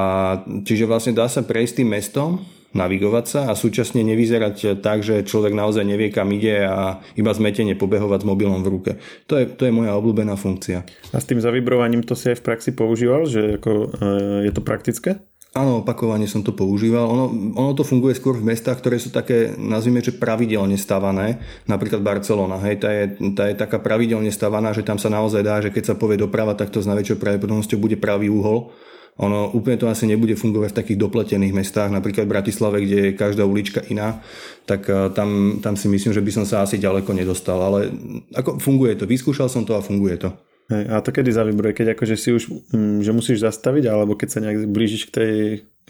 čiže 0.64 0.88
vlastne 0.88 1.12
dá 1.12 1.28
sa 1.28 1.44
prejsť 1.44 1.84
tým 1.84 1.92
mestom 1.92 2.40
navigovať 2.70 3.24
sa 3.26 3.40
a 3.50 3.58
súčasne 3.58 4.06
nevyzerať 4.06 4.78
tak, 4.78 5.02
že 5.02 5.26
človek 5.26 5.50
naozaj 5.50 5.82
nevie, 5.82 6.14
kam 6.14 6.30
ide 6.30 6.66
a 6.66 7.02
iba 7.18 7.34
zmetenie 7.34 7.74
pobehovať 7.74 8.22
s 8.22 8.28
mobilom 8.28 8.62
v 8.62 8.70
ruke. 8.70 8.92
To 9.26 9.34
je, 9.34 9.50
to 9.50 9.66
je 9.66 9.74
moja 9.74 9.98
obľúbená 9.98 10.38
funkcia. 10.38 10.86
A 11.10 11.18
s 11.18 11.26
tým 11.26 11.42
zavibrovaním 11.42 12.06
to 12.06 12.14
si 12.14 12.30
aj 12.30 12.38
v 12.38 12.46
praxi 12.46 12.70
používal, 12.70 13.26
že 13.26 13.58
ako, 13.58 13.70
e, 13.70 14.06
je 14.46 14.52
to 14.54 14.62
praktické? 14.62 15.10
Áno, 15.50 15.82
opakovane 15.82 16.30
som 16.30 16.46
to 16.46 16.54
používal. 16.54 17.10
Ono, 17.10 17.26
ono 17.58 17.74
to 17.74 17.82
funguje 17.82 18.14
skôr 18.14 18.38
v 18.38 18.54
mestách, 18.54 18.78
ktoré 18.78 19.02
sú 19.02 19.10
také, 19.10 19.50
nazvime, 19.58 19.98
že 19.98 20.14
pravidelne 20.14 20.78
stavané. 20.78 21.42
Napríklad 21.66 22.06
Barcelona, 22.06 22.54
hej, 22.62 22.78
tá 22.78 22.94
je, 22.94 23.18
tá 23.34 23.50
je 23.50 23.58
taká 23.58 23.82
pravidelne 23.82 24.30
stavaná, 24.30 24.70
že 24.70 24.86
tam 24.86 25.02
sa 25.02 25.10
naozaj 25.10 25.42
dá, 25.42 25.58
že 25.58 25.74
keď 25.74 25.90
sa 25.90 25.94
povie 25.98 26.22
doprava, 26.22 26.54
tak 26.54 26.70
to 26.70 26.78
s 26.78 26.86
najväčšou 26.86 27.18
pravdepodobnosťou 27.18 27.82
bude 27.82 27.98
pravý 27.98 28.30
uhol 28.30 28.70
Ono 29.18 29.50
úplne 29.52 29.76
to 29.76 29.90
asi 29.90 30.06
nebude 30.06 30.32
fungovať 30.38 30.70
v 30.70 30.78
takých 30.80 31.00
dopletených 31.02 31.52
mestách, 31.52 31.90
napríklad 31.92 32.24
v 32.24 32.32
Bratislave, 32.38 32.86
kde 32.86 32.96
je 33.10 33.18
každá 33.18 33.44
ulička 33.44 33.82
iná, 33.90 34.22
tak 34.64 34.86
eh, 34.86 35.10
tam, 35.12 35.60
tam 35.60 35.74
si 35.74 35.90
myslím, 35.90 36.14
že 36.14 36.22
by 36.22 36.30
som 36.30 36.44
sa 36.46 36.62
asi 36.62 36.78
ďaleko 36.78 37.10
nedostal. 37.12 37.60
Ale 37.60 37.90
ako 38.32 38.62
funguje 38.62 38.96
to, 38.96 39.04
vyskúšal 39.04 39.50
som 39.50 39.66
to 39.66 39.76
a 39.76 39.84
funguje 39.84 40.16
to. 40.16 40.30
Hej, 40.70 40.86
a 40.86 41.02
to 41.02 41.10
kedy 41.10 41.34
zavibruje? 41.34 41.74
Keď 41.74 41.98
akože 41.98 42.14
si 42.14 42.30
už, 42.30 42.42
mm, 42.70 43.02
že 43.02 43.10
musíš 43.10 43.42
zastaviť, 43.42 43.90
alebo 43.90 44.14
keď 44.14 44.28
sa 44.30 44.38
nejak 44.38 44.70
blížiš 44.70 45.10
k 45.10 45.14
tej 45.18 45.34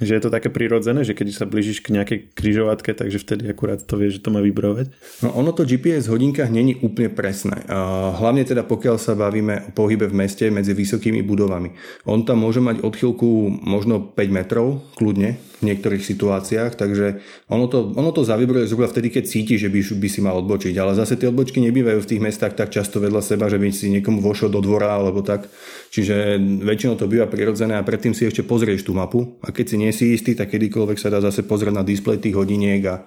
že 0.01 0.17
je 0.17 0.23
to 0.25 0.33
také 0.33 0.49
prirodzené, 0.49 1.05
že 1.05 1.13
keď 1.13 1.37
sa 1.37 1.45
blížiš 1.45 1.85
k 1.85 1.93
nejakej 1.93 2.33
kryžovatke, 2.33 2.97
takže 2.97 3.21
vtedy 3.21 3.53
akurát 3.53 3.85
to 3.85 4.01
vie, 4.01 4.09
že 4.09 4.25
to 4.25 4.33
má 4.33 4.41
vybrovať? 4.41 4.89
No 5.21 5.37
ono 5.37 5.53
to 5.53 5.69
GPS 5.69 6.09
v 6.09 6.17
hodinkách 6.17 6.49
není 6.49 6.81
úplne 6.81 7.13
presné. 7.13 7.69
Hlavne 8.17 8.49
teda 8.49 8.65
pokiaľ 8.65 8.97
sa 8.97 9.13
bavíme 9.13 9.69
o 9.69 9.71
pohybe 9.77 10.09
v 10.09 10.17
meste 10.17 10.49
medzi 10.49 10.73
vysokými 10.73 11.21
budovami. 11.21 11.77
On 12.09 12.25
tam 12.25 12.41
môže 12.43 12.65
mať 12.65 12.81
odchylku 12.81 13.61
možno 13.61 14.01
5 14.01 14.17
metrov, 14.33 14.81
kľudne, 14.97 15.37
v 15.61 15.69
niektorých 15.69 16.01
situáciách, 16.01 16.73
takže 16.73 17.21
ono 17.53 17.69
to, 17.69 17.93
ono 17.93 18.11
to 18.17 18.25
zavibruje 18.25 18.65
zhruba 18.65 18.89
vtedy, 18.89 19.13
keď 19.13 19.25
cíti, 19.29 19.55
že 19.61 19.69
by, 19.69 19.81
by 20.01 20.09
si 20.09 20.21
mal 20.25 20.41
odbočiť. 20.41 20.73
Ale 20.81 20.97
zase 20.97 21.21
tie 21.21 21.29
odbočky 21.29 21.61
nebývajú 21.61 22.01
v 22.01 22.11
tých 22.11 22.25
mestách 22.25 22.57
tak 22.57 22.73
často 22.73 22.97
vedľa 22.97 23.21
seba, 23.21 23.53
že 23.53 23.61
by 23.61 23.69
si 23.69 23.93
niekomu 23.93 24.25
vošiel 24.25 24.49
do 24.49 24.65
dvora 24.65 24.97
alebo 24.97 25.21
tak. 25.21 25.53
Čiže 25.93 26.41
väčšinou 26.65 26.97
to 26.97 27.05
býva 27.05 27.29
prirodzené 27.29 27.77
a 27.77 27.85
predtým 27.85 28.17
si 28.17 28.25
ešte 28.25 28.41
pozrieš 28.41 28.89
tú 28.89 28.97
mapu 28.97 29.37
a 29.45 29.53
keď 29.53 29.65
si 29.69 29.77
nie 29.77 29.93
si 29.93 30.17
istý, 30.17 30.33
tak 30.33 30.57
kedykoľvek 30.57 30.97
sa 30.97 31.13
dá 31.13 31.21
zase 31.21 31.45
pozrieť 31.45 31.77
na 31.77 31.85
displej 31.85 32.25
tých 32.25 32.41
hodiniek 32.41 32.83
a 32.89 33.05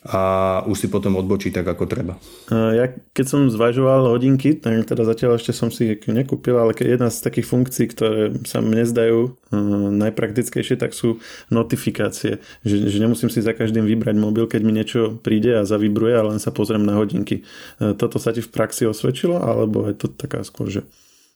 a 0.00 0.20
už 0.64 0.76
si 0.80 0.88
potom 0.88 1.20
odbočí 1.20 1.52
tak, 1.52 1.68
ako 1.68 1.84
treba. 1.84 2.16
Ja 2.48 2.88
keď 3.12 3.26
som 3.28 3.40
zvažoval 3.52 4.08
hodinky, 4.08 4.56
tak 4.56 4.88
teda 4.88 5.04
zatiaľ 5.04 5.36
ešte 5.36 5.52
som 5.52 5.68
si 5.68 5.92
nekúpil, 6.08 6.56
ale 6.56 6.72
jedna 6.72 7.12
z 7.12 7.20
takých 7.20 7.44
funkcií, 7.52 7.84
ktoré 7.92 8.32
sa 8.48 8.64
mne 8.64 8.88
zdajú 8.88 9.18
uh, 9.28 9.58
najpraktickejšie, 9.92 10.80
tak 10.80 10.96
sú 10.96 11.20
notifikácie. 11.52 12.40
Že, 12.64 12.76
že 12.88 12.96
nemusím 12.96 13.28
si 13.28 13.44
za 13.44 13.52
každým 13.52 13.84
vybrať 13.84 14.16
mobil, 14.16 14.48
keď 14.48 14.60
mi 14.64 14.72
niečo 14.72 15.20
príde 15.20 15.52
a 15.60 15.68
zavibruje 15.68 16.16
a 16.16 16.26
len 16.32 16.40
sa 16.40 16.48
pozriem 16.48 16.80
na 16.80 16.96
hodinky. 16.96 17.44
Uh, 17.76 17.92
toto 17.92 18.16
sa 18.16 18.32
ti 18.32 18.40
v 18.40 18.48
praxi 18.48 18.88
osvedčilo, 18.88 19.36
alebo 19.36 19.84
je 19.84 20.00
to 20.00 20.08
taká 20.08 20.40
skôr, 20.48 20.72
že 20.72 20.88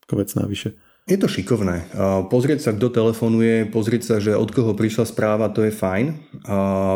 vec 0.09 0.33
navyše? 0.33 0.73
Je 1.05 1.21
to 1.21 1.29
šikovné. 1.29 1.85
Pozrieť 2.33 2.65
sa, 2.65 2.73
kto 2.73 2.89
telefonuje, 2.89 3.69
pozrieť 3.69 4.03
sa, 4.09 4.17
že 4.25 4.33
od 4.33 4.49
koho 4.49 4.73
prišla 4.73 5.05
správa, 5.05 5.53
to 5.53 5.61
je 5.61 5.69
fajn. 5.69 6.17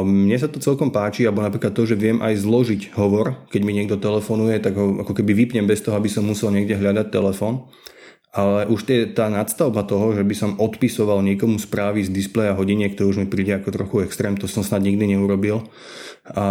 Mne 0.01 0.37
sa 0.41 0.49
to 0.49 0.65
celkom 0.65 0.89
páči, 0.89 1.29
alebo 1.29 1.45
napríklad 1.45 1.77
to, 1.77 1.85
že 1.85 1.93
viem 1.93 2.25
aj 2.25 2.41
zložiť 2.41 2.97
hovor, 2.97 3.45
keď 3.53 3.61
mi 3.61 3.77
niekto 3.77 4.01
telefonuje, 4.01 4.65
tak 4.65 4.81
ho 4.81 5.05
ako 5.05 5.13
keby 5.13 5.37
vypnem 5.37 5.69
bez 5.69 5.85
toho, 5.85 5.93
aby 6.01 6.09
som 6.09 6.25
musel 6.25 6.49
niekde 6.49 6.81
hľadať 6.81 7.13
telefón. 7.13 7.69
Ale 8.33 8.65
už 8.73 8.89
tie, 8.89 9.05
tá 9.13 9.29
nadstavba 9.29 9.85
toho, 9.85 10.17
že 10.17 10.25
by 10.25 10.35
som 10.37 10.57
odpisoval 10.57 11.21
niekomu 11.21 11.61
správy 11.61 12.05
z 12.05 12.09
displeja 12.09 12.57
hodiniek, 12.57 12.97
to 12.97 13.05
už 13.05 13.21
mi 13.21 13.29
príde 13.29 13.61
ako 13.61 13.77
trochu 13.77 14.09
extrém, 14.09 14.41
to 14.41 14.49
som 14.49 14.65
snad 14.65 14.89
nikdy 14.89 15.05
neurobil. 15.05 15.69
A 16.37 16.45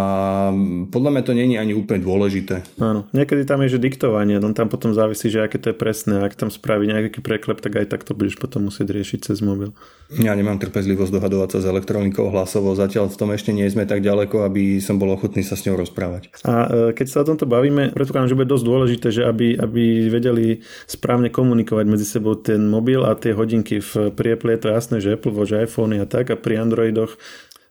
podľa 0.90 1.10
mňa 1.14 1.22
to 1.22 1.32
není 1.38 1.54
ani 1.54 1.74
úplne 1.76 2.02
dôležité. 2.02 2.66
Áno, 2.82 3.06
niekedy 3.14 3.46
tam 3.46 3.62
je, 3.62 3.78
že 3.78 3.82
diktovanie, 3.82 4.42
no 4.42 4.50
tam 4.50 4.66
potom 4.66 4.90
závisí, 4.90 5.30
že 5.30 5.44
aké 5.44 5.62
to 5.62 5.70
je 5.70 5.76
presné. 5.76 6.24
Ak 6.24 6.34
tam 6.34 6.50
spraví 6.50 6.90
nejaký 6.90 7.22
preklep, 7.22 7.62
tak 7.62 7.78
aj 7.78 7.86
tak 7.94 8.02
to 8.02 8.16
budeš 8.18 8.40
potom 8.42 8.66
musieť 8.66 8.90
riešiť 8.90 9.30
cez 9.30 9.38
mobil. 9.38 9.70
Ja 10.08 10.32
nemám 10.32 10.56
trpezlivosť 10.56 11.20
dohadovať 11.20 11.48
sa 11.52 11.58
s 11.60 11.66
elektronikou 11.68 12.32
hlasovo, 12.32 12.72
zatiaľ 12.72 13.12
v 13.12 13.18
tom 13.20 13.28
ešte 13.36 13.52
nie 13.52 13.68
sme 13.68 13.84
tak 13.84 14.00
ďaleko, 14.00 14.48
aby 14.48 14.80
som 14.80 14.96
bol 14.96 15.12
ochotný 15.12 15.44
sa 15.44 15.52
s 15.52 15.68
ňou 15.68 15.76
rozprávať. 15.76 16.32
A 16.48 16.54
e, 16.64 16.96
keď 16.96 17.06
sa 17.12 17.20
o 17.20 17.28
tomto 17.28 17.44
bavíme, 17.44 17.92
predpokladám, 17.92 18.32
že 18.32 18.38
bude 18.40 18.48
dosť 18.48 18.64
dôležité, 18.64 19.06
že 19.12 19.22
aby, 19.28 19.60
aby 19.60 20.08
vedeli 20.08 20.64
správne 20.88 21.28
komunikovať 21.28 21.84
medzi 21.84 22.08
sebou 22.08 22.40
ten 22.40 22.72
mobil 22.72 23.04
a 23.04 23.12
tie 23.20 23.36
hodinky 23.36 23.84
v 23.84 24.08
priepli 24.16 24.56
je 24.56 24.60
to 24.64 24.68
jasné, 24.72 24.96
že 25.04 25.12
Apple 25.12 25.36
Watch, 25.36 25.52
iPhone 25.52 26.00
a 26.00 26.08
tak 26.08 26.32
a 26.32 26.40
pri 26.40 26.56
Androidoch 26.56 27.20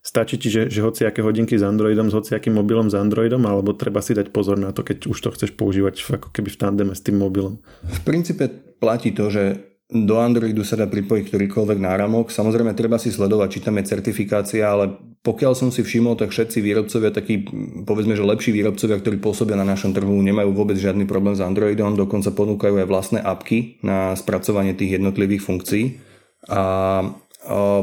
Stačí 0.08 0.40
ti, 0.40 0.48
že, 0.48 0.72
že 0.72 0.80
hociaké 0.80 1.20
hodinky 1.20 1.60
s 1.60 1.68
Androidom, 1.68 2.08
s 2.08 2.16
hociakým 2.16 2.56
mobilom 2.56 2.88
s 2.88 2.96
Androidom, 2.96 3.44
alebo 3.44 3.76
treba 3.76 4.00
si 4.00 4.16
dať 4.16 4.32
pozor 4.32 4.56
na 4.56 4.72
to, 4.72 4.88
keď 4.88 5.12
už 5.12 5.20
to 5.20 5.36
chceš 5.36 5.52
používať 5.52 6.00
ako 6.00 6.32
keby 6.32 6.48
v 6.48 6.60
tandeme 6.64 6.94
s 6.96 7.04
tým 7.04 7.20
mobilom? 7.20 7.60
V 7.84 8.02
princípe 8.08 8.48
platí 8.80 9.12
to, 9.12 9.28
že 9.28 9.60
do 9.92 10.16
Androidu 10.20 10.64
sa 10.64 10.80
dá 10.80 10.88
pripojiť 10.88 11.28
ktorýkoľvek 11.28 11.80
náramok. 11.84 12.32
Samozrejme, 12.32 12.72
treba 12.72 12.96
si 12.96 13.12
sledovať, 13.12 13.60
či 13.60 13.64
tam 13.68 13.76
je 13.80 13.88
certifikácia, 13.88 14.64
ale 14.64 14.96
pokiaľ 15.24 15.54
som 15.60 15.76
si 15.76 15.84
všimol, 15.84 16.16
tak 16.16 16.32
všetci 16.32 16.64
výrobcovia, 16.64 17.12
takí 17.12 17.44
povedzme, 17.84 18.16
že 18.16 18.24
lepší 18.24 18.56
výrobcovia, 18.56 19.04
ktorí 19.04 19.20
pôsobia 19.20 19.60
na 19.60 19.68
našom 19.68 19.92
trhu, 19.92 20.12
nemajú 20.24 20.56
vôbec 20.56 20.80
žiadny 20.80 21.04
problém 21.04 21.36
s 21.36 21.44
Androidom, 21.44 22.00
dokonca 22.00 22.32
ponúkajú 22.32 22.80
aj 22.80 22.88
vlastné 22.88 23.20
apky 23.20 23.84
na 23.84 24.16
spracovanie 24.16 24.72
tých 24.72 25.04
jednotlivých 25.04 25.44
funkcií. 25.44 26.00
A 26.48 26.64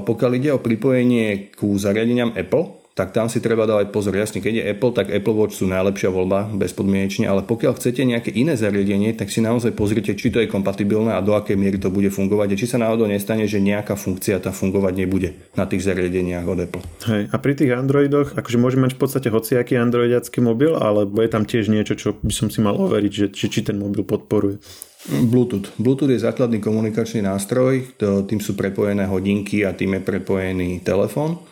pokiaľ 0.05 0.31
ide 0.37 0.51
o 0.53 0.61
pripojenie 0.61 1.57
ku 1.57 1.75
zariadeniam 1.81 2.37
Apple, 2.37 2.85
tak 2.95 3.11
tam 3.11 3.27
si 3.27 3.43
treba 3.43 3.67
dávať 3.67 3.91
pozor. 3.91 4.15
Jasne, 4.15 4.39
keď 4.39 4.55
je 4.55 4.65
Apple, 4.71 4.95
tak 4.95 5.11
Apple 5.11 5.35
Watch 5.35 5.59
sú 5.59 5.67
najlepšia 5.67 6.15
voľba 6.15 6.47
bezpodmienečne, 6.55 7.27
ale 7.27 7.43
pokiaľ 7.43 7.75
chcete 7.75 8.07
nejaké 8.07 8.31
iné 8.31 8.55
zariadenie, 8.55 9.11
tak 9.19 9.35
si 9.35 9.43
naozaj 9.43 9.75
pozrite, 9.75 10.15
či 10.15 10.31
to 10.31 10.39
je 10.39 10.47
kompatibilné 10.47 11.11
a 11.11 11.19
do 11.19 11.35
akej 11.35 11.59
miery 11.59 11.83
to 11.83 11.91
bude 11.91 12.07
fungovať 12.15 12.55
a 12.55 12.59
či 12.63 12.71
sa 12.71 12.79
náhodou 12.79 13.11
nestane, 13.11 13.51
že 13.51 13.59
nejaká 13.59 13.99
funkcia 13.99 14.39
tam 14.39 14.55
fungovať 14.55 14.95
nebude 14.95 15.35
na 15.59 15.67
tých 15.67 15.91
zariadeniach 15.91 16.47
od 16.47 16.59
Apple. 16.71 16.83
Hej, 17.11 17.35
a 17.35 17.37
pri 17.43 17.53
tých 17.59 17.75
Androidoch, 17.75 18.39
akože 18.39 18.63
môžem 18.63 18.87
mať 18.87 18.95
v 18.95 19.01
podstate 19.03 19.29
hociaký 19.35 19.75
androidiacký 19.75 20.39
mobil, 20.39 20.79
alebo 20.79 21.19
je 21.19 21.31
tam 21.35 21.43
tiež 21.43 21.75
niečo, 21.75 21.99
čo 21.99 22.15
by 22.15 22.31
som 22.31 22.47
si 22.47 22.63
mal 22.63 22.79
overiť, 22.79 23.11
že, 23.13 23.27
či, 23.35 23.51
či 23.51 23.67
ten 23.67 23.75
mobil 23.75 24.07
podporuje. 24.07 24.63
Bluetooth. 25.05 25.69
Bluetooth 25.77 26.09
je 26.09 26.25
základný 26.25 26.65
komunikačný 26.65 27.21
nástroj, 27.21 27.97
tým 28.01 28.41
sú 28.41 28.57
prepojené 28.57 29.05
hodinky 29.05 29.61
a 29.61 29.77
tým 29.77 30.01
je 30.01 30.03
prepojený 30.03 30.81
telefón. 30.81 31.45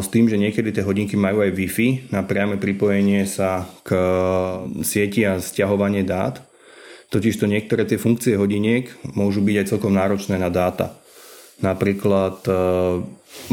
S 0.00 0.08
tým, 0.12 0.28
že 0.28 0.40
niekedy 0.40 0.76
tie 0.76 0.84
hodinky 0.84 1.16
majú 1.16 1.40
aj 1.40 1.52
Wi-Fi 1.56 2.12
na 2.12 2.20
priame 2.24 2.60
pripojenie 2.60 3.24
sa 3.24 3.64
k 3.80 3.96
sieti 4.84 5.24
a 5.24 5.40
stiahovanie 5.40 6.04
dát. 6.04 6.40
Totižto 7.08 7.48
niektoré 7.48 7.88
tie 7.88 8.00
funkcie 8.00 8.36
hodiniek 8.36 8.92
môžu 9.16 9.44
byť 9.44 9.56
aj 9.60 9.68
celkom 9.68 9.92
náročné 9.96 10.36
na 10.36 10.52
dáta. 10.52 10.98
Napríklad 11.62 12.42
e, 12.44 12.52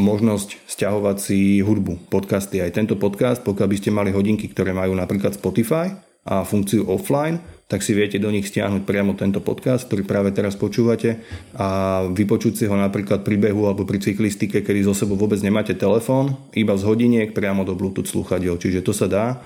možnosť 0.01 0.65
stiahovať 0.65 1.18
si 1.22 1.62
hudbu, 1.62 2.10
podcasty. 2.10 2.58
Aj 2.60 2.74
tento 2.74 2.98
podcast, 2.98 3.46
pokiaľ 3.46 3.68
by 3.70 3.77
ste 3.77 3.94
mali 3.94 4.10
hodinky, 4.10 4.50
ktoré 4.50 4.74
majú 4.74 4.98
napríklad 4.98 5.38
Spotify 5.38 5.94
a 6.25 6.41
funkciu 6.41 6.89
offline, 6.89 7.38
tak 7.72 7.88
si 7.88 7.96
viete 7.96 8.20
do 8.20 8.28
nich 8.28 8.51
stiahnuť 8.51 8.84
priamo 8.84 9.16
tento 9.16 9.40
podcast, 9.40 9.88
ktorý 9.88 10.04
práve 10.04 10.36
teraz 10.36 10.60
počúvate 10.60 11.24
a 11.56 12.04
vypočuť 12.12 12.54
si 12.60 12.63
ho 12.68 12.75
napríklad 12.75 13.24
pri 13.24 13.40
behu 13.40 13.63
alebo 13.63 13.88
pri 13.88 14.04
cyklistike, 14.04 14.60
kedy 14.60 14.84
zo 14.84 14.92
sebou 14.92 15.16
vôbec 15.16 15.40
nemáte 15.40 15.72
telefón, 15.72 16.36
iba 16.51 16.75
z 16.75 16.84
hodiniek 16.84 17.32
priamo 17.32 17.63
do 17.63 17.72
Bluetooth 17.72 18.12
sluchadiel. 18.12 18.60
Čiže 18.60 18.84
to 18.84 18.92
sa 18.92 19.08
dá 19.08 19.40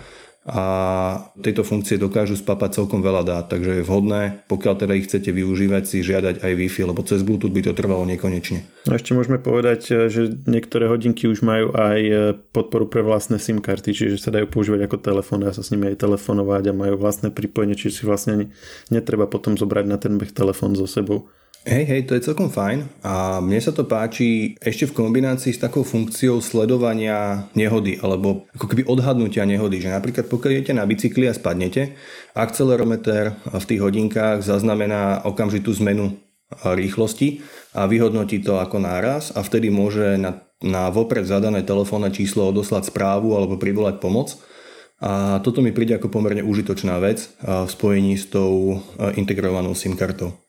a 0.45 0.63
tejto 1.41 1.65
funkcie 1.65 1.97
dokážu 1.97 2.37
spapať 2.37 2.77
celkom 2.77 3.01
veľa 3.01 3.25
dát, 3.25 3.45
takže 3.49 3.81
je 3.81 3.83
vhodné, 3.83 4.45
pokiaľ 4.45 4.73
teda 4.77 4.93
ich 4.93 5.09
chcete 5.09 5.33
využívať, 5.33 5.83
si 5.89 6.05
žiadať 6.05 6.45
aj 6.45 6.51
Wi-Fi, 6.53 6.85
lebo 6.85 7.01
cez 7.01 7.25
Bluetooth 7.25 7.49
by 7.49 7.65
to 7.65 7.73
trvalo 7.73 8.05
nekonečne. 8.05 8.61
A 8.85 8.93
ešte 8.93 9.17
môžeme 9.17 9.41
povedať, 9.41 10.05
že 10.13 10.37
niektoré 10.45 10.85
hodinky 10.85 11.25
už 11.25 11.41
majú 11.41 11.73
aj 11.73 11.97
podporu 12.53 12.85
pre 12.85 13.01
vlastné 13.01 13.41
SIM 13.41 13.57
karty, 13.57 13.89
čiže 13.89 14.21
sa 14.21 14.29
dajú 14.29 14.45
používať 14.45 14.85
ako 14.85 15.01
telefón, 15.01 15.41
dá 15.41 15.49
sa 15.49 15.65
s 15.65 15.73
nimi 15.73 15.89
aj 15.89 16.05
telefonovať 16.05 16.69
a 16.69 16.77
majú 16.77 16.93
vlastné 17.01 17.33
pripojenie, 17.33 17.73
čiže 17.73 18.01
si 18.01 18.03
vlastne 18.05 18.53
netreba 18.93 19.25
potom 19.25 19.57
zobrať 19.57 19.85
na 19.89 19.97
ten 19.97 20.21
beh 20.21 20.29
telefón 20.29 20.77
so 20.77 20.85
sebou. 20.85 21.25
Hej, 21.65 21.85
hej, 21.89 22.01
to 22.05 22.13
je 22.13 22.29
celkom 22.29 22.53
fajn 22.53 23.01
a 23.01 23.41
mne 23.41 23.57
sa 23.57 23.73
to 23.73 23.89
páči 23.89 24.53
ešte 24.61 24.85
v 24.85 25.01
kombinácii 25.01 25.49
s 25.49 25.57
takou 25.57 25.81
funkciou 25.81 26.37
sledovania 26.37 27.49
nehody 27.57 27.97
alebo 28.05 28.45
ako 28.53 28.69
keby 28.69 28.85
odhadnutia 28.85 29.49
nehody, 29.49 29.81
že 29.81 29.89
napríklad 29.89 30.29
pokiaľ 30.29 30.51
idete 30.53 30.77
na 30.77 30.85
bicykli 30.85 31.25
a 31.25 31.33
spadnete, 31.33 31.97
akcelerometer 32.37 33.33
v 33.49 33.65
tých 33.65 33.81
hodinkách 33.81 34.45
zaznamená 34.45 35.25
okamžitú 35.25 35.73
zmenu 35.81 36.13
rýchlosti 36.61 37.41
a 37.73 37.89
vyhodnotí 37.89 38.45
to 38.45 38.61
ako 38.61 38.77
náraz 38.85 39.33
a 39.33 39.41
vtedy 39.41 39.73
môže 39.73 40.21
na, 40.21 40.45
na 40.61 40.93
vopred 40.93 41.25
zadané 41.25 41.65
telefónne 41.65 42.13
číslo 42.13 42.45
odoslať 42.45 42.93
správu 42.93 43.33
alebo 43.33 43.57
privolať 43.57 43.97
pomoc. 43.97 44.37
A 45.01 45.41
toto 45.41 45.65
mi 45.65 45.73
príde 45.73 45.97
ako 45.97 46.13
pomerne 46.13 46.45
užitočná 46.45 47.01
vec 47.01 47.25
v 47.41 47.67
spojení 47.67 48.21
s 48.21 48.29
tou 48.29 48.85
integrovanou 49.17 49.73
SIM 49.73 49.97
kartou 49.97 50.45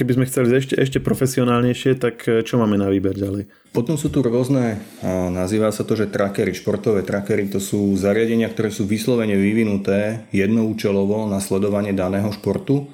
keby 0.00 0.16
sme 0.16 0.24
chceli 0.24 0.56
ešte, 0.56 0.80
ešte 0.80 0.98
profesionálnejšie, 1.04 2.00
tak 2.00 2.24
e, 2.24 2.40
čo 2.40 2.56
máme 2.56 2.80
na 2.80 2.88
výber 2.88 3.12
ďalej? 3.12 3.52
Potom 3.76 4.00
sú 4.00 4.08
tu 4.08 4.24
rôzne, 4.24 4.82
nazýva 5.30 5.70
sa 5.70 5.86
to, 5.86 5.94
že 5.94 6.10
trackery, 6.10 6.56
športové 6.56 7.06
trackery, 7.06 7.52
to 7.52 7.62
sú 7.62 7.94
zariadenia, 7.94 8.50
ktoré 8.50 8.72
sú 8.72 8.82
vyslovene 8.88 9.38
vyvinuté 9.38 10.26
jednoúčelovo 10.34 11.30
na 11.30 11.38
sledovanie 11.38 11.94
daného 11.94 12.34
športu. 12.34 12.90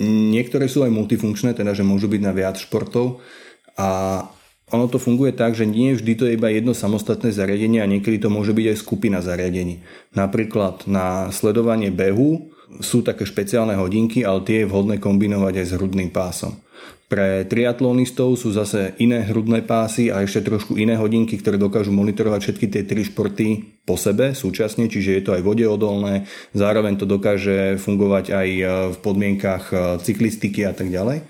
Niektoré 0.00 0.64
sú 0.70 0.80
aj 0.80 0.96
multifunkčné, 0.96 1.52
teda 1.52 1.76
že 1.76 1.84
môžu 1.84 2.08
byť 2.08 2.22
na 2.24 2.32
viac 2.32 2.56
športov 2.56 3.20
a 3.76 4.22
ono 4.72 4.88
to 4.88 4.96
funguje 4.96 5.36
tak, 5.36 5.52
že 5.52 5.68
nie 5.68 5.92
vždy 5.92 6.12
to 6.16 6.24
je 6.24 6.40
iba 6.40 6.48
jedno 6.48 6.72
samostatné 6.72 7.28
zariadenie 7.28 7.84
a 7.84 7.90
niekedy 7.90 8.16
to 8.16 8.32
môže 8.32 8.56
byť 8.56 8.66
aj 8.72 8.80
skupina 8.80 9.20
zariadení. 9.20 9.84
Napríklad 10.16 10.88
na 10.88 11.28
sledovanie 11.36 11.92
behu 11.92 12.53
sú 12.80 13.04
také 13.04 13.28
špeciálne 13.28 13.76
hodinky, 13.76 14.24
ale 14.24 14.42
tie 14.42 14.64
je 14.64 14.70
vhodné 14.70 14.96
kombinovať 14.98 15.54
aj 15.60 15.66
s 15.68 15.76
hrudným 15.76 16.10
pásom. 16.10 16.56
Pre 17.04 17.44
triatlonistov 17.46 18.34
sú 18.40 18.50
zase 18.50 18.96
iné 18.98 19.22
hrudné 19.22 19.62
pásy 19.62 20.08
a 20.08 20.24
ešte 20.24 20.48
trošku 20.48 20.80
iné 20.80 20.96
hodinky, 20.96 21.36
ktoré 21.36 21.60
dokážu 21.60 21.92
monitorovať 21.92 22.40
všetky 22.40 22.66
tie 22.72 22.82
tri 22.88 23.04
športy 23.04 23.78
po 23.84 23.94
sebe 24.00 24.32
súčasne, 24.32 24.88
čiže 24.88 25.20
je 25.20 25.22
to 25.22 25.36
aj 25.36 25.44
vodeodolné, 25.44 26.24
zároveň 26.56 26.96
to 26.96 27.04
dokáže 27.04 27.76
fungovať 27.76 28.24
aj 28.32 28.48
v 28.90 28.98
podmienkach 29.04 29.64
cyklistiky 30.00 30.64
a 30.64 30.72
tak 30.72 30.88
ďalej. 30.88 31.22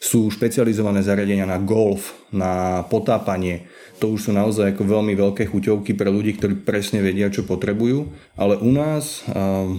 Sú 0.00 0.32
špecializované 0.32 1.04
zariadenia 1.04 1.44
na 1.44 1.60
golf, 1.60 2.16
na 2.32 2.82
potápanie. 2.88 3.68
To 4.00 4.16
už 4.16 4.26
sú 4.26 4.30
naozaj 4.32 4.72
ako 4.72 4.88
veľmi 4.88 5.12
veľké 5.12 5.52
chuťovky 5.52 5.92
pre 5.92 6.08
ľudí, 6.08 6.40
ktorí 6.40 6.64
presne 6.64 7.04
vedia, 7.04 7.28
čo 7.28 7.44
potrebujú. 7.44 8.08
Ale 8.32 8.56
u 8.56 8.72
nás 8.72 9.28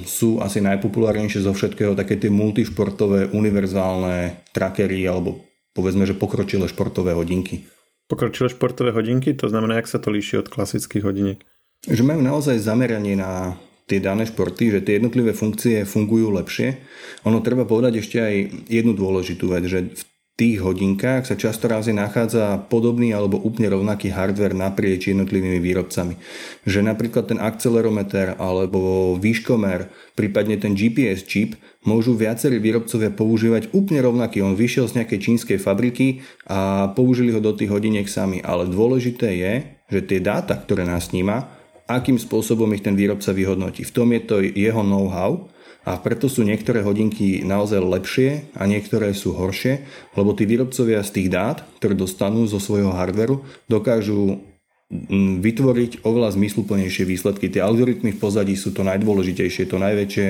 sú 0.05 0.37
asi 0.37 0.61
najpopulárnejšie 0.61 1.41
zo 1.41 1.57
všetkého 1.57 1.97
také 1.97 2.21
tie 2.21 2.29
multišportové, 2.29 3.33
univerzálne 3.33 4.45
trackery 4.53 5.09
alebo 5.09 5.41
povedzme, 5.73 6.05
že 6.05 6.13
pokročilé 6.13 6.69
športové 6.69 7.17
hodinky. 7.17 7.65
Pokročilé 8.05 8.53
športové 8.53 8.93
hodinky, 8.93 9.33
to 9.33 9.49
znamená, 9.49 9.81
jak 9.81 9.89
sa 9.89 9.97
to 9.97 10.13
líši 10.13 10.43
od 10.43 10.51
klasických 10.51 11.01
hodiniek? 11.01 11.39
Že 11.87 12.03
majú 12.05 12.21
naozaj 12.21 12.61
zameranie 12.61 13.17
na 13.17 13.57
tie 13.89 13.97
dané 14.03 14.29
športy, 14.29 14.69
že 14.69 14.83
tie 14.85 14.99
jednotlivé 15.01 15.33
funkcie 15.33 15.87
fungujú 15.87 16.29
lepšie. 16.29 16.77
Ono 17.25 17.41
treba 17.41 17.65
povedať 17.65 18.03
ešte 18.03 18.21
aj 18.21 18.35
jednu 18.69 18.93
dôležitú 18.93 19.49
vec, 19.49 19.65
že 19.65 19.89
v 19.95 20.03
tých 20.39 20.63
hodinkách 20.63 21.27
sa 21.27 21.35
často 21.37 21.69
razy 21.69 21.93
nachádza 21.93 22.65
podobný 22.65 23.13
alebo 23.13 23.37
úplne 23.37 23.69
rovnaký 23.77 24.09
hardware 24.09 24.57
naprieč 24.57 25.11
jednotlivými 25.11 25.61
výrobcami. 25.61 26.17
Že 26.65 26.87
napríklad 26.87 27.29
ten 27.29 27.37
akcelerometer 27.37 28.39
alebo 28.41 29.13
výškomer, 29.21 29.91
prípadne 30.17 30.57
ten 30.57 30.73
GPS 30.73 31.27
čip 31.27 31.59
môžu 31.85 32.17
viacerí 32.17 32.57
výrobcovia 32.57 33.13
používať 33.13 33.69
úplne 33.75 34.01
rovnaký. 34.01 34.41
On 34.41 34.57
vyšiel 34.57 34.89
z 34.89 35.03
nejakej 35.03 35.19
čínskej 35.19 35.57
fabriky 35.61 36.25
a 36.49 36.89
použili 36.97 37.29
ho 37.35 37.43
do 37.43 37.53
tých 37.53 37.69
hodiniek 37.69 38.09
sami. 38.09 38.41
Ale 38.41 38.65
dôležité 38.65 39.29
je, 39.37 39.53
že 39.93 40.01
tie 40.07 40.19
dáta, 40.23 40.57
ktoré 40.57 40.87
nás 40.87 41.13
sníma, 41.13 41.53
akým 41.85 42.15
spôsobom 42.15 42.71
ich 42.71 42.81
ten 42.81 42.95
výrobca 42.95 43.35
vyhodnotí. 43.35 43.83
V 43.83 43.93
tom 43.93 44.15
je 44.15 44.21
to 44.23 44.35
jeho 44.41 44.81
know-how 44.81 45.51
a 45.81 45.97
preto 45.97 46.29
sú 46.29 46.45
niektoré 46.45 46.85
hodinky 46.85 47.41
naozaj 47.41 47.81
lepšie 47.81 48.29
a 48.53 48.69
niektoré 48.69 49.17
sú 49.17 49.33
horšie, 49.33 49.81
lebo 50.13 50.37
tí 50.37 50.45
výrobcovia 50.45 51.01
z 51.01 51.11
tých 51.17 51.29
dát, 51.33 51.65
ktoré 51.81 51.97
dostanú 51.97 52.45
zo 52.45 52.61
svojho 52.61 52.93
hardveru, 52.93 53.41
dokážu 53.65 54.45
mm, 54.93 55.41
vytvoriť 55.41 55.91
oveľa 56.05 56.37
zmysluplnejšie 56.37 57.03
výsledky. 57.09 57.49
Tie 57.49 57.65
algoritmy 57.65 58.13
v 58.13 58.21
pozadí 58.21 58.53
sú 58.53 58.77
to 58.77 58.85
najdôležitejšie, 58.85 59.65
to 59.65 59.81
najväčšie 59.81 60.27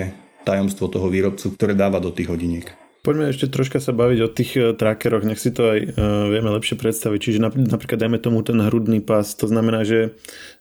tajomstvo 0.47 0.87
toho 0.87 1.11
výrobcu, 1.11 1.51
ktoré 1.53 1.75
dáva 1.75 1.99
do 1.99 2.15
tých 2.15 2.31
hodiniek. 2.31 2.80
Poďme 3.01 3.33
ešte 3.33 3.49
troška 3.49 3.81
sa 3.81 3.97
baviť 3.97 4.19
o 4.21 4.29
tých 4.29 4.51
e, 4.61 4.77
trackeroch, 4.77 5.25
nech 5.25 5.41
si 5.41 5.49
to 5.49 5.73
aj 5.73 5.79
uh, 5.89 6.29
vieme 6.29 6.53
lepšie 6.53 6.77
predstaviť. 6.77 7.17
Čiže 7.17 7.39
napríklad 7.41 7.97
dajme 7.97 8.21
tomu 8.21 8.45
ten 8.45 8.61
hrudný 8.61 9.01
pás, 9.01 9.33
to 9.33 9.49
znamená, 9.49 9.81
že 9.81 10.13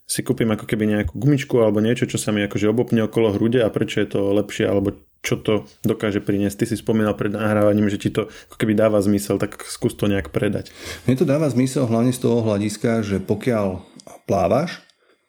si 0.09 0.25
kúpim 0.25 0.49
ako 0.49 0.65
keby 0.65 0.89
nejakú 0.89 1.21
gumičku 1.21 1.61
alebo 1.61 1.85
niečo, 1.85 2.09
čo 2.09 2.17
sa 2.17 2.33
mi 2.33 2.41
akože 2.43 2.73
obopne 2.73 3.05
okolo 3.05 3.37
hrude 3.37 3.61
a 3.61 3.69
prečo 3.69 4.01
je 4.01 4.09
to 4.09 4.33
lepšie 4.33 4.65
alebo 4.67 4.97
čo 5.21 5.37
to 5.37 5.69
dokáže 5.85 6.25
priniesť. 6.25 6.65
Ty 6.65 6.67
si 6.73 6.77
spomínal 6.81 7.13
pred 7.13 7.31
nahrávaním, 7.31 7.93
že 7.93 8.01
ti 8.01 8.09
to 8.09 8.33
ako 8.49 8.57
keby 8.57 8.73
dáva 8.73 9.05
zmysel, 9.05 9.37
tak 9.37 9.61
skús 9.69 9.93
to 9.93 10.09
nejak 10.09 10.33
predať. 10.33 10.73
Mne 11.05 11.21
to 11.21 11.29
dáva 11.29 11.47
zmysel 11.53 11.85
hlavne 11.87 12.11
z 12.11 12.25
toho 12.25 12.41
hľadiska, 12.41 13.05
že 13.05 13.21
pokiaľ 13.21 13.85
plávaš, 14.25 14.81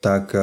tak 0.01 0.33
eh, 0.33 0.41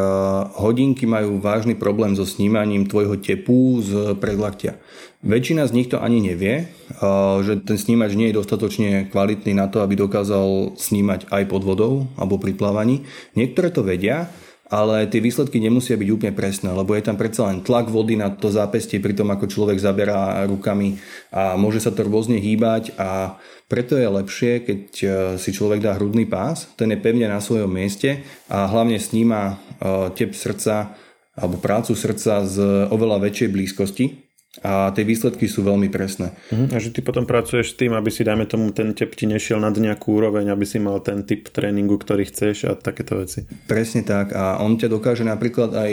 hodinky 0.55 1.05
majú 1.05 1.43
vážny 1.43 1.75
problém 1.75 2.15
so 2.15 2.23
snímaním 2.23 2.87
tvojho 2.87 3.19
tepu 3.19 3.83
z 3.83 4.15
predlaktia. 4.23 4.79
Väčšina 5.19 5.67
z 5.67 5.75
nich 5.75 5.91
to 5.91 5.99
ani 5.99 6.23
nevie, 6.23 6.55
eh, 6.63 7.37
že 7.43 7.59
ten 7.59 7.75
snímač 7.75 8.15
nie 8.15 8.31
je 8.31 8.39
dostatočne 8.39 9.11
kvalitný 9.11 9.51
na 9.51 9.67
to, 9.67 9.83
aby 9.83 9.99
dokázal 9.99 10.79
snímať 10.79 11.27
aj 11.35 11.43
pod 11.51 11.63
vodou 11.67 12.07
alebo 12.15 12.39
pri 12.39 12.55
plávaní. 12.55 13.03
Niektoré 13.35 13.75
to 13.75 13.83
vedia, 13.83 14.31
ale 14.69 15.09
tie 15.09 15.19
výsledky 15.19 15.59
nemusia 15.59 15.97
byť 15.97 16.09
úplne 16.13 16.33
presné, 16.37 16.71
lebo 16.71 16.93
je 16.93 17.03
tam 17.03 17.17
predsa 17.17 17.49
len 17.49 17.65
tlak 17.65 17.89
vody 17.89 18.21
na 18.21 18.29
to 18.31 18.53
zápestie 18.53 19.01
pri 19.01 19.17
tom, 19.17 19.33
ako 19.33 19.49
človek 19.49 19.81
zaberá 19.81 20.45
rukami 20.45 21.01
a 21.33 21.57
môže 21.57 21.81
sa 21.81 21.91
to 21.91 22.05
rôzne 22.05 22.37
hýbať 22.37 22.93
a 23.01 23.41
preto 23.67 23.97
je 23.97 24.09
lepšie, 24.09 24.53
keď 24.65 24.81
e, 25.01 25.07
si 25.41 25.51
človek 25.57 25.81
dá 25.81 25.97
hrudný 25.97 26.29
pás, 26.29 26.69
ten 26.77 26.93
je 26.93 27.01
pevne 27.01 27.33
na 27.33 27.41
svojom 27.41 27.69
mieste 27.69 28.21
a 28.53 28.69
hlavne 28.69 29.01
sníma 29.01 29.41
e, 29.49 29.55
tep 30.13 30.37
srdca 30.37 30.93
alebo 31.33 31.57
prácu 31.57 31.97
srdca 31.97 32.45
z 32.45 32.57
oveľa 32.93 33.25
väčšej 33.25 33.49
blízkosti, 33.49 34.28
a 34.65 34.91
tie 34.97 35.05
výsledky 35.05 35.45
sú 35.45 35.61
veľmi 35.61 35.93
presné. 35.93 36.33
Uh-huh. 36.49 36.73
A 36.73 36.81
že 36.81 36.91
ty 36.91 37.05
potom 37.05 37.29
pracuješ 37.29 37.77
s 37.77 37.79
tým, 37.79 37.93
aby 37.93 38.09
si, 38.09 38.25
dajme 38.25 38.49
tomu, 38.49 38.73
ten 38.73 38.97
tep 38.97 39.13
ti 39.13 39.29
nešiel 39.29 39.61
nad 39.61 39.77
nejakú 39.77 40.19
úroveň, 40.19 40.51
aby 40.51 40.65
si 40.65 40.81
mal 40.81 41.05
ten 41.05 41.23
typ 41.23 41.53
tréningu, 41.53 42.01
ktorý 42.01 42.25
chceš 42.27 42.67
a 42.67 42.73
takéto 42.73 43.21
veci. 43.21 43.45
Presne 43.69 44.03
tak 44.03 44.33
a 44.33 44.59
on 44.65 44.81
ťa 44.81 44.89
dokáže 44.89 45.23
napríklad 45.23 45.77
aj, 45.77 45.93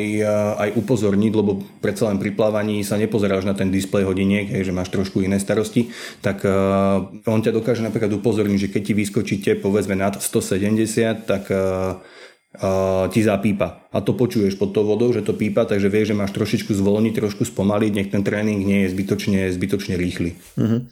aj 0.55 0.69
upozorniť, 0.81 1.33
lebo 1.35 1.61
predsa 1.83 2.07
len 2.07 2.17
pri 2.17 2.31
plávaní 2.31 2.81
sa 2.81 2.95
nepozeráš 2.95 3.43
na 3.43 3.53
ten 3.53 3.69
displej 3.69 4.07
hodiniek, 4.07 4.47
hej, 4.47 4.71
že 4.71 4.73
máš 4.73 4.87
trošku 4.89 5.19
iné 5.19 5.37
starosti, 5.37 5.91
tak 6.23 6.41
uh, 6.47 7.05
on 7.27 7.43
ťa 7.43 7.51
dokáže 7.51 7.83
napríklad 7.83 8.15
upozorniť, 8.17 8.59
že 8.65 8.71
keď 8.71 8.81
ti 8.81 8.93
vyskočíte 8.95 9.51
povedzme 9.59 9.99
nad 9.99 10.15
170, 10.17 11.27
tak 11.27 11.51
uh, 11.51 11.99
ti 13.11 13.19
zapípa. 13.23 13.87
A 13.91 13.99
to 13.99 14.15
počuješ 14.15 14.55
pod 14.55 14.71
tou 14.75 14.87
vodou, 14.87 15.11
že 15.11 15.23
to 15.23 15.35
pípa, 15.35 15.67
takže 15.67 15.91
vieš, 15.91 16.11
že 16.11 16.19
máš 16.19 16.31
trošičku 16.35 16.71
zvolniť, 16.71 17.13
trošku 17.19 17.43
spomaliť, 17.47 17.91
nech 17.91 18.09
ten 18.11 18.23
tréning 18.23 18.63
nie 18.63 18.85
je 18.85 18.93
zbytočne, 18.95 19.47
zbytočne 19.51 19.95
rýchly. 19.95 20.35
Uh-huh. 20.55 20.87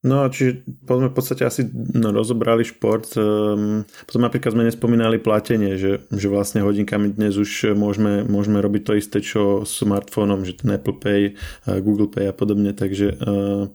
No, 0.00 0.24
čiže 0.32 0.64
sme 0.88 1.12
v 1.12 1.16
podstate 1.16 1.44
asi 1.44 1.68
no, 1.72 2.08
rozobrali 2.08 2.64
šport. 2.64 3.04
Um, 3.20 3.84
potom 4.08 4.24
napríklad 4.24 4.56
sme 4.56 4.64
nespomínali 4.64 5.20
platenie, 5.20 5.76
že, 5.76 6.08
že 6.08 6.26
vlastne 6.32 6.64
hodinkami 6.64 7.12
dnes 7.12 7.36
už 7.36 7.76
môžeme, 7.76 8.24
môžeme 8.24 8.64
robiť 8.64 8.82
to 8.88 8.92
isté, 8.96 9.18
čo 9.20 9.68
s 9.68 9.84
smartfónom, 9.84 10.48
že 10.48 10.56
ten 10.56 10.72
Apple 10.72 10.96
Pay, 10.96 11.36
Google 11.84 12.08
Pay 12.08 12.32
a 12.32 12.34
podobne, 12.34 12.72
takže 12.72 13.12
uh, 13.20 13.68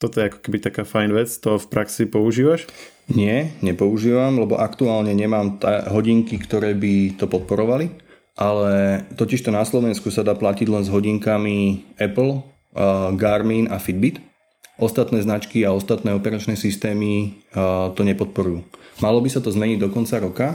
toto 0.00 0.18
je 0.18 0.32
ako 0.32 0.38
keby 0.40 0.58
taká 0.58 0.88
fajn 0.88 1.10
vec. 1.12 1.28
To 1.44 1.60
v 1.60 1.66
praxi 1.68 2.08
používaš? 2.08 2.64
Nie, 3.10 3.50
nepoužívam, 3.64 4.38
lebo 4.38 4.62
aktuálne 4.62 5.10
nemám 5.10 5.58
t- 5.58 5.66
hodinky, 5.90 6.38
ktoré 6.38 6.70
by 6.78 7.18
to 7.18 7.26
podporovali, 7.26 7.90
ale 8.38 9.02
totižto 9.18 9.50
na 9.50 9.66
Slovensku 9.66 10.08
sa 10.14 10.22
dá 10.22 10.38
platiť 10.38 10.70
len 10.70 10.86
s 10.86 10.92
hodinkami 10.92 11.82
Apple, 11.98 12.40
uh, 12.40 13.10
Garmin 13.18 13.66
a 13.68 13.82
Fitbit. 13.82 14.22
Ostatné 14.78 15.20
značky 15.20 15.66
a 15.66 15.74
ostatné 15.74 16.14
operačné 16.14 16.54
systémy 16.54 17.42
uh, 17.52 17.90
to 17.92 18.06
nepodporujú. 18.06 18.64
Malo 19.02 19.18
by 19.20 19.28
sa 19.28 19.42
to 19.42 19.50
zmeniť 19.50 19.78
do 19.82 19.90
konca 19.90 20.16
roka, 20.22 20.48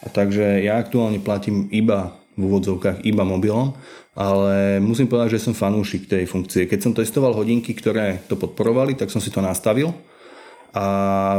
a 0.00 0.08
takže 0.08 0.64
ja 0.64 0.80
aktuálne 0.80 1.20
platím 1.20 1.68
iba 1.68 2.16
v 2.34 2.48
úvodzovkách 2.48 3.04
iba 3.04 3.20
mobilom, 3.20 3.76
ale 4.16 4.80
musím 4.80 5.06
povedať, 5.06 5.36
že 5.36 5.44
som 5.44 5.54
fanúšik 5.54 6.08
tej 6.08 6.24
funkcie. 6.24 6.64
Keď 6.64 6.80
som 6.80 6.96
testoval 6.96 7.36
hodinky, 7.36 7.76
ktoré 7.76 8.24
to 8.24 8.40
podporovali, 8.40 8.96
tak 8.96 9.12
som 9.12 9.20
si 9.20 9.28
to 9.28 9.44
nastavil 9.44 9.92
a 10.70 10.84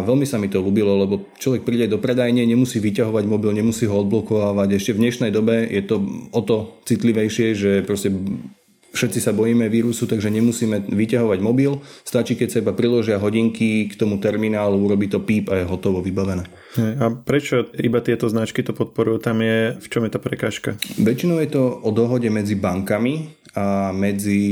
veľmi 0.04 0.28
sa 0.28 0.36
mi 0.36 0.52
to 0.52 0.60
ľúbilo, 0.60 1.00
lebo 1.00 1.32
človek 1.40 1.64
príde 1.64 1.88
do 1.88 2.04
predajne, 2.04 2.44
nemusí 2.44 2.84
vyťahovať 2.84 3.24
mobil, 3.32 3.56
nemusí 3.56 3.88
ho 3.88 3.96
odblokovávať. 4.04 4.76
Ešte 4.76 4.92
v 4.96 5.02
dnešnej 5.08 5.32
dobe 5.32 5.64
je 5.72 5.84
to 5.88 6.04
o 6.36 6.42
to 6.44 6.76
citlivejšie, 6.84 7.56
že 7.56 7.72
proste 7.88 8.12
všetci 8.92 9.24
sa 9.24 9.32
bojíme 9.32 9.72
vírusu, 9.72 10.04
takže 10.04 10.28
nemusíme 10.28 10.92
vyťahovať 10.92 11.40
mobil. 11.40 11.80
Stačí, 12.04 12.36
keď 12.36 12.48
sa 12.52 12.60
iba 12.60 12.76
priložia 12.76 13.24
hodinky 13.24 13.88
k 13.88 13.96
tomu 13.96 14.20
terminálu, 14.20 14.84
urobí 14.84 15.08
to 15.08 15.24
píp 15.24 15.48
a 15.48 15.64
je 15.64 15.66
hotovo 15.66 16.04
vybavené. 16.04 16.44
A 17.00 17.08
prečo 17.16 17.72
iba 17.80 18.04
tieto 18.04 18.28
značky 18.28 18.68
to 18.68 18.76
podporujú? 18.76 19.24
Tam 19.24 19.40
je, 19.40 19.80
v 19.80 19.88
čom 19.88 20.04
je 20.04 20.12
tá 20.12 20.20
prekážka? 20.20 20.76
Väčšinou 21.00 21.40
je 21.40 21.56
to 21.56 21.64
o 21.80 21.90
dohode 21.96 22.28
medzi 22.28 22.60
bankami 22.60 23.32
a 23.56 23.96
medzi 23.96 24.44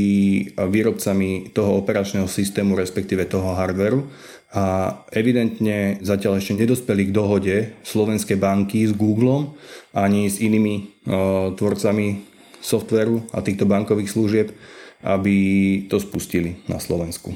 výrobcami 0.55 1.51
toho 1.51 1.79
operačného 1.83 2.27
systému, 2.27 2.79
respektíve 2.79 3.27
toho 3.27 3.55
hardveru 3.55 4.07
a 4.49 4.97
evidentne 5.13 6.01
zatiaľ 6.01 6.41
ešte 6.41 6.57
nedospeli 6.57 7.09
k 7.09 7.15
dohode 7.15 7.55
slovenské 7.85 8.33
banky 8.33 8.81
s 8.89 8.97
Googlem 8.97 9.53
ani 9.93 10.25
s 10.25 10.41
inými 10.41 11.05
uh, 11.05 11.53
tvorcami 11.53 12.25
softveru 12.59 13.29
a 13.31 13.45
týchto 13.45 13.69
bankových 13.69 14.09
služieb, 14.11 14.47
aby 15.05 15.37
to 15.87 16.01
spustili 16.01 16.59
na 16.67 16.81
Slovensku. 16.81 17.31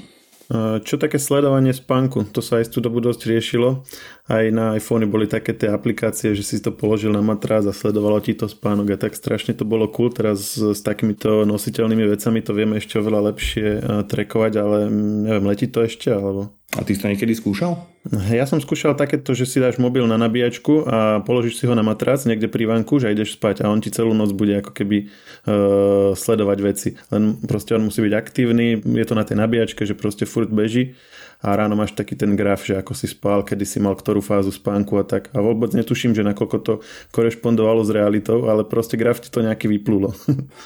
Čo 0.84 0.99
také 0.99 1.17
sledovanie 1.17 1.71
spánku? 1.71 2.30
To 2.36 2.43
sa 2.43 2.60
aj 2.60 2.76
tú 2.76 2.84
dobu 2.84 2.99
dosť 2.99 3.32
riešilo. 3.32 3.88
Aj 4.28 4.43
na 4.52 4.76
iPhone 4.76 5.08
boli 5.08 5.26
také 5.26 5.56
tie 5.56 5.71
aplikácie, 5.71 6.36
že 6.36 6.43
si 6.43 6.60
to 6.60 6.76
položil 6.76 7.15
na 7.15 7.23
matrác 7.23 7.63
a 7.63 7.73
sledovalo 7.73 8.19
ti 8.19 8.36
to 8.36 8.52
spánok 8.52 8.93
a 8.93 8.97
tak 8.99 9.15
strašne 9.15 9.56
to 9.56 9.63
bolo 9.63 9.88
cool. 9.89 10.12
Teraz 10.12 10.60
s 10.60 10.84
takýmito 10.84 11.47
nositeľnými 11.47 12.06
vecami 12.06 12.43
to 12.43 12.52
vieme 12.52 12.76
ešte 12.78 12.99
oveľa 12.99 13.34
lepšie 13.34 13.67
trekovať, 14.06 14.54
ale 14.60 14.78
mm, 14.91 15.17
neviem, 15.32 15.45
letí 15.47 15.65
to 15.71 15.80
ešte 15.80 16.12
alebo? 16.12 16.52
A 16.73 16.81
ty 16.81 16.97
si 16.97 17.01
to 17.05 17.09
niekedy 17.09 17.38
skúšal? 17.38 17.86
Ja 18.33 18.49
som 18.49 18.57
skúšal 18.57 18.97
takéto, 18.97 19.38
že 19.38 19.45
si 19.45 19.62
dáš 19.62 19.77
mobil 19.77 20.03
na 20.09 20.17
nabíjačku 20.17 20.89
a 20.89 21.21
položíš 21.21 21.62
si 21.62 21.69
ho 21.69 21.77
na 21.77 21.86
matrac 21.86 22.25
niekde 22.25 22.49
pri 22.49 22.65
vanku, 22.65 22.97
že 22.97 23.13
ideš 23.13 23.38
spať 23.38 23.62
a 23.62 23.69
on 23.69 23.77
ti 23.77 23.93
celú 23.93 24.17
noc 24.17 24.33
bude 24.33 24.57
ako 24.57 24.73
keby 24.73 24.97
uh, 25.05 26.17
sledovať 26.17 26.57
veci. 26.65 26.89
Len 27.13 27.38
proste 27.45 27.77
on 27.77 27.86
musí 27.86 28.01
byť 28.01 28.13
aktívny, 28.17 28.81
je 28.81 29.05
to 29.05 29.13
na 29.13 29.21
tej 29.21 29.38
nabíjačke, 29.38 29.86
že 29.86 29.93
proste 29.93 30.25
furt 30.25 30.49
beží 30.49 30.97
a 31.43 31.60
ráno 31.60 31.75
máš 31.75 31.91
taký 31.91 32.15
ten 32.15 32.39
graf, 32.39 32.63
že 32.63 32.79
ako 32.79 32.95
si 32.95 33.12
spal, 33.12 33.43
kedy 33.43 33.67
si 33.67 33.84
mal 33.84 33.99
ktorú 33.99 34.23
fázu 34.23 34.56
spánku 34.56 34.95
a 34.95 35.03
tak. 35.03 35.27
A 35.36 35.43
vôbec 35.43 35.75
netuším, 35.75 36.15
že 36.15 36.23
nakoľko 36.23 36.58
to 36.63 36.73
korešpondovalo 37.12 37.84
s 37.84 37.91
realitou, 37.91 38.47
ale 38.47 38.63
proste 38.63 38.95
graf 38.95 39.19
ti 39.19 39.27
to 39.27 39.43
nejaký 39.43 39.67
vyplulo. 39.67 40.15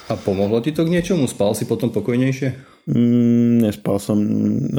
A 0.06 0.14
pomohlo 0.14 0.62
ti 0.62 0.70
to 0.70 0.86
k 0.86 0.94
niečomu? 0.94 1.26
Spal 1.26 1.58
si 1.58 1.66
potom 1.66 1.90
pokojnejšie? 1.90 2.78
Mm, 2.88 3.68
nespal 3.68 4.00
som. 4.00 4.16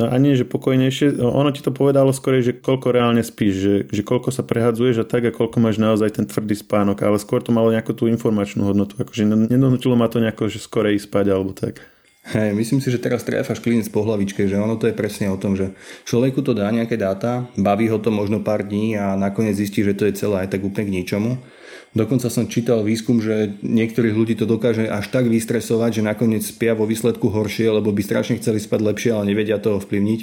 Ani, 0.09 0.33
že 0.33 0.47
pokojnejšie. 0.47 1.19
Ono 1.19 1.51
ti 1.51 1.61
to 1.61 1.69
povedalo 1.69 2.09
skôr, 2.15 2.39
že 2.41 2.57
koľko 2.57 2.95
reálne 2.95 3.21
spíš, 3.21 3.53
že, 3.59 3.75
že 3.91 4.01
koľko 4.01 4.33
sa 4.33 4.41
prehadzuješ 4.41 5.03
a 5.03 5.05
tak 5.05 5.29
a 5.29 5.35
koľko 5.35 5.61
máš 5.61 5.77
naozaj 5.77 6.15
ten 6.17 6.25
tvrdý 6.25 6.57
spánok, 6.57 7.05
ale 7.05 7.21
skôr 7.21 7.43
to 7.43 7.51
malo 7.53 7.69
nejakú 7.69 7.93
tú 7.93 8.07
informačnú 8.07 8.65
hodnotu. 8.65 8.97
Akože 8.97 9.27
nedonutilo 9.27 9.93
ma 9.93 10.07
to 10.09 10.23
nejako, 10.23 10.47
že 10.47 10.63
skore 10.63 10.95
ísť 10.95 11.05
spať 11.05 11.25
alebo 11.29 11.51
tak. 11.53 11.85
Hej, 12.29 12.53
myslím 12.53 12.77
si, 12.77 12.93
že 12.93 13.01
teraz 13.01 13.25
trefáš 13.25 13.57
klinec 13.57 13.89
po 13.89 14.05
hlavičke, 14.05 14.45
že 14.45 14.53
ono 14.53 14.77
to 14.77 14.85
je 14.85 14.93
presne 14.93 15.33
o 15.33 15.37
tom, 15.41 15.57
že 15.57 15.73
človeku 16.05 16.45
to 16.45 16.53
dá 16.53 16.69
nejaké 16.69 16.93
dáta, 16.93 17.49
baví 17.57 17.89
ho 17.89 17.97
to 17.97 18.13
možno 18.13 18.45
pár 18.45 18.61
dní 18.61 18.93
a 18.93 19.17
nakoniec 19.17 19.57
zistí, 19.57 19.81
že 19.81 19.97
to 19.97 20.05
je 20.05 20.13
celé 20.13 20.45
aj 20.45 20.53
tak 20.53 20.61
úplne 20.61 20.85
k 20.85 20.95
ničomu 21.01 21.41
Dokonca 21.89 22.29
som 22.29 22.45
čítal 22.45 22.85
výskum, 22.85 23.17
že 23.17 23.57
niektorých 23.65 24.13
ľudí 24.13 24.37
to 24.37 24.45
dokáže 24.45 24.85
až 24.85 25.09
tak 25.09 25.25
vystresovať, 25.25 26.01
že 26.01 26.05
nakoniec 26.05 26.45
spia 26.45 26.77
vo 26.77 26.85
výsledku 26.85 27.33
horšie, 27.33 27.65
lebo 27.65 27.89
by 27.89 28.01
strašne 28.05 28.37
chceli 28.37 28.61
spať 28.61 28.79
lepšie, 28.85 29.09
ale 29.17 29.33
nevedia 29.33 29.57
to 29.57 29.81
ovplyvniť. 29.81 30.19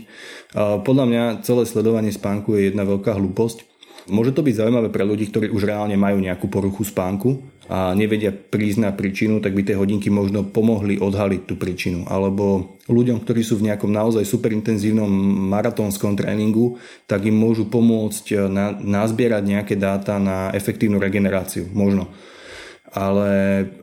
Podľa 0.87 1.05
mňa 1.11 1.23
celé 1.42 1.66
sledovanie 1.66 2.14
spánku 2.14 2.55
je 2.55 2.71
jedna 2.71 2.87
veľká 2.87 3.19
hlúposť. 3.19 3.66
Môže 4.07 4.31
to 4.31 4.47
byť 4.47 4.62
zaujímavé 4.62 4.95
pre 4.95 5.03
ľudí, 5.03 5.27
ktorí 5.27 5.51
už 5.51 5.66
reálne 5.66 5.99
majú 5.99 6.23
nejakú 6.23 6.47
poruchu 6.47 6.87
spánku 6.87 7.42
a 7.67 7.93
nevedia 7.99 8.31
prísť 8.31 8.79
na 8.79 8.91
príčinu, 8.95 9.43
tak 9.43 9.55
by 9.59 9.67
tie 9.67 9.75
hodinky 9.75 10.07
možno 10.07 10.47
pomohli 10.47 11.03
odhaliť 11.03 11.43
tú 11.51 11.59
príčinu. 11.59 12.07
Alebo 12.07 12.79
ľuďom, 12.87 13.27
ktorí 13.27 13.43
sú 13.43 13.59
v 13.59 13.71
nejakom 13.71 13.91
naozaj 13.91 14.23
superintenzívnom 14.23 15.11
maratónskom 15.51 16.15
tréningu, 16.15 16.79
tak 17.11 17.27
im 17.27 17.35
môžu 17.35 17.67
pomôcť 17.67 18.47
na, 18.47 18.71
nazbierať 18.79 19.43
nejaké 19.43 19.75
dáta 19.75 20.23
na 20.23 20.55
efektívnu 20.55 21.03
regeneráciu. 21.03 21.67
Možno 21.75 22.15
ale 22.97 23.29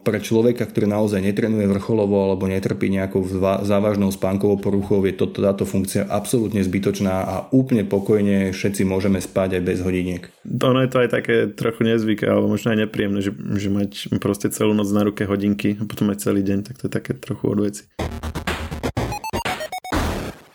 pre 0.01 0.17
človeka, 0.17 0.65
ktorý 0.65 0.89
naozaj 0.89 1.21
netrenuje 1.21 1.69
vrcholovo 1.69 2.17
alebo 2.25 2.49
netrpí 2.49 2.89
nejakou 2.89 3.21
závažnou 3.61 4.09
spánkovou 4.09 4.57
poruchou, 4.57 5.05
je 5.05 5.13
toto, 5.13 5.45
táto 5.45 5.69
funkcia 5.69 6.09
absolútne 6.09 6.65
zbytočná 6.65 7.13
a 7.21 7.35
úplne 7.53 7.85
pokojne 7.85 8.49
všetci 8.49 8.81
môžeme 8.89 9.21
spať 9.21 9.61
aj 9.61 9.63
bez 9.63 9.79
hodiniek. 9.85 10.25
Ono 10.49 10.81
je 10.81 10.89
to 10.89 10.97
aj 11.05 11.09
také 11.13 11.35
trochu 11.53 11.85
nezvyké, 11.85 12.25
alebo 12.25 12.49
možno 12.49 12.73
aj 12.73 12.89
nepríjemné, 12.89 13.21
že, 13.21 13.37
že 13.37 13.69
mať 13.69 13.91
proste 14.17 14.49
celú 14.49 14.73
noc 14.73 14.89
na 14.89 15.05
ruke 15.05 15.29
hodinky 15.29 15.77
a 15.77 15.85
potom 15.85 16.09
aj 16.09 16.25
celý 16.25 16.41
deň, 16.41 16.73
tak 16.73 16.81
to 16.81 16.89
je 16.89 16.93
také 16.97 17.13
trochu 17.13 17.45
od 17.45 17.59
veci. 17.61 17.85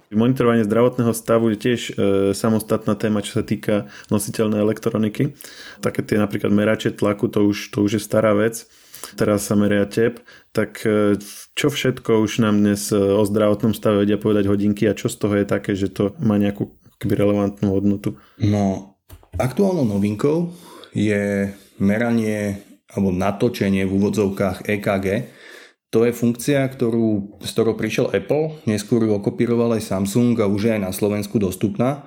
Monitorovanie 0.09 0.65
zdravotného 0.65 1.13
stavu 1.13 1.53
je 1.53 1.59
tiež 1.61 1.81
e, 1.81 1.93
samostatná 2.33 2.97
téma, 2.97 3.21
čo 3.21 3.41
sa 3.41 3.45
týka 3.45 3.93
nositeľnej 4.09 4.65
elektroniky. 4.65 5.37
Také 5.85 6.01
tie 6.01 6.17
napríklad 6.17 6.49
merače 6.49 6.97
tlaku, 6.97 7.29
to 7.29 7.45
už, 7.45 7.69
to 7.69 7.85
už 7.85 8.01
je 8.01 8.03
stará 8.03 8.33
vec. 8.33 8.65
Teraz 9.21 9.47
sa 9.47 9.55
meria 9.55 9.85
tep. 9.85 10.25
Tak 10.57 10.81
e, 10.89 11.21
čo 11.53 11.69
všetko 11.69 12.25
už 12.25 12.41
nám 12.41 12.65
dnes 12.65 12.89
e, 12.89 12.97
o 12.97 13.21
zdravotnom 13.29 13.77
stave 13.77 14.09
vedia 14.09 14.17
povedať 14.17 14.49
hodinky 14.49 14.89
a 14.89 14.97
čo 14.97 15.13
z 15.13 15.17
toho 15.21 15.35
je 15.37 15.47
také, 15.47 15.77
že 15.77 15.93
to 15.93 16.17
má 16.25 16.41
nejakú 16.41 16.73
keby 16.97 17.13
relevantnú 17.13 17.69
hodnotu? 17.77 18.17
No, 18.41 18.97
aktuálnou 19.37 19.85
novinkou 19.85 20.57
je 20.97 21.53
meranie 21.79 22.65
alebo 22.89 23.13
natočenie 23.13 23.85
v 23.85 23.93
úvodzovkách 23.93 24.65
EKG, 24.65 25.07
to 25.89 26.05
je 26.05 26.13
funkcia, 26.13 26.69
ktorú, 26.69 27.41
s 27.41 27.57
ktorou 27.57 27.73
prišiel 27.73 28.13
Apple, 28.13 28.61
neskôr 28.69 29.09
ju 29.09 29.17
okopíroval 29.17 29.81
aj 29.81 29.89
Samsung 29.89 30.37
a 30.45 30.51
už 30.51 30.69
je 30.69 30.73
aj 30.77 30.83
na 30.85 30.93
Slovensku 30.93 31.41
dostupná. 31.41 32.05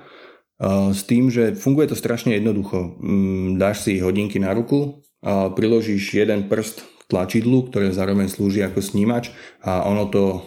S 0.94 1.02
tým, 1.02 1.26
že 1.26 1.58
funguje 1.58 1.90
to 1.90 1.98
strašne 1.98 2.38
jednoducho. 2.38 2.94
Mm, 3.02 3.58
dáš 3.58 3.82
si 3.82 3.98
hodinky 3.98 4.38
na 4.38 4.54
ruku, 4.54 5.02
a 5.22 5.50
priložíš 5.50 6.14
jeden 6.14 6.46
prst 6.46 6.82
k 6.82 7.02
tlačidlu, 7.10 7.70
ktoré 7.70 7.90
zároveň 7.90 8.30
slúži 8.30 8.62
ako 8.62 8.78
snímač 8.78 9.34
a 9.62 9.82
ono 9.86 10.06
to 10.06 10.46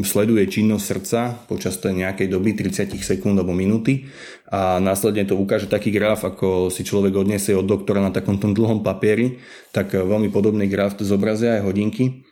sleduje 0.00 0.48
činnosť 0.48 0.84
srdca 0.84 1.20
počas 1.44 1.76
tej 1.76 2.00
nejakej 2.00 2.32
doby 2.32 2.56
30 2.56 2.96
sekúnd 2.96 3.36
alebo 3.36 3.52
minúty 3.52 4.08
a 4.48 4.80
následne 4.80 5.28
to 5.28 5.36
ukáže 5.36 5.68
taký 5.68 5.92
graf, 5.92 6.24
ako 6.24 6.72
si 6.72 6.80
človek 6.84 7.12
odniesie 7.12 7.52
od 7.52 7.68
doktora 7.68 8.00
na 8.00 8.08
takom 8.08 8.40
tom 8.40 8.56
dlhom 8.56 8.80
papieri, 8.80 9.36
tak 9.68 9.92
veľmi 9.92 10.32
podobný 10.32 10.64
graf 10.64 10.96
zobrazia 10.96 11.60
aj 11.60 11.68
hodinky 11.68 12.24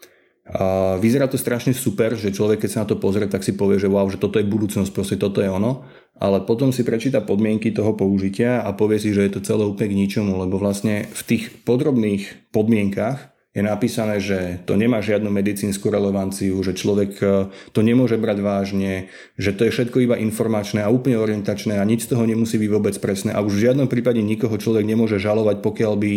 a 0.51 0.99
vyzerá 0.99 1.31
to 1.31 1.39
strašne 1.39 1.71
super, 1.71 2.19
že 2.19 2.35
človek 2.35 2.67
keď 2.67 2.71
sa 2.71 2.83
na 2.83 2.91
to 2.91 2.99
pozrie, 2.99 3.31
tak 3.31 3.47
si 3.47 3.55
povie, 3.55 3.79
že 3.79 3.87
wow, 3.87 4.11
že 4.11 4.19
toto 4.19 4.43
je 4.43 4.51
budúcnosť, 4.51 4.91
proste 4.91 5.15
toto 5.15 5.39
je 5.39 5.47
ono. 5.47 5.87
Ale 6.19 6.43
potom 6.43 6.75
si 6.75 6.83
prečíta 6.83 7.23
podmienky 7.23 7.71
toho 7.71 7.95
použitia 7.95 8.61
a 8.61 8.75
povie 8.75 8.99
si, 8.99 9.15
že 9.15 9.25
je 9.25 9.33
to 9.39 9.47
celé 9.47 9.63
úplne 9.65 9.95
k 9.95 10.01
ničomu, 10.05 10.37
lebo 10.37 10.59
vlastne 10.59 11.07
v 11.07 11.23
tých 11.25 11.65
podrobných 11.65 12.53
podmienkach 12.53 13.31
je 13.51 13.67
napísané, 13.67 14.23
že 14.23 14.63
to 14.63 14.79
nemá 14.79 15.03
žiadnu 15.03 15.27
medicínsku 15.27 15.91
relevanciu, 15.91 16.55
že 16.63 16.71
človek 16.71 17.13
e, 17.19 17.51
to 17.75 17.83
nemôže 17.83 18.15
brať 18.15 18.39
vážne, 18.47 19.11
že 19.35 19.51
to 19.51 19.67
je 19.67 19.75
všetko 19.75 20.07
iba 20.07 20.15
informačné 20.15 20.87
a 20.87 20.93
úplne 20.93 21.19
orientačné 21.19 21.83
a 21.83 21.83
nič 21.83 22.07
z 22.07 22.15
toho 22.15 22.31
nemusí 22.31 22.63
byť 22.63 22.71
vôbec 22.71 22.95
presné 23.03 23.35
a 23.35 23.43
už 23.43 23.59
v 23.59 23.65
žiadnom 23.67 23.91
prípade 23.91 24.23
nikoho 24.23 24.55
človek 24.55 24.87
nemôže 24.87 25.19
žalovať, 25.19 25.67
pokiaľ 25.67 25.95
by 25.99 26.15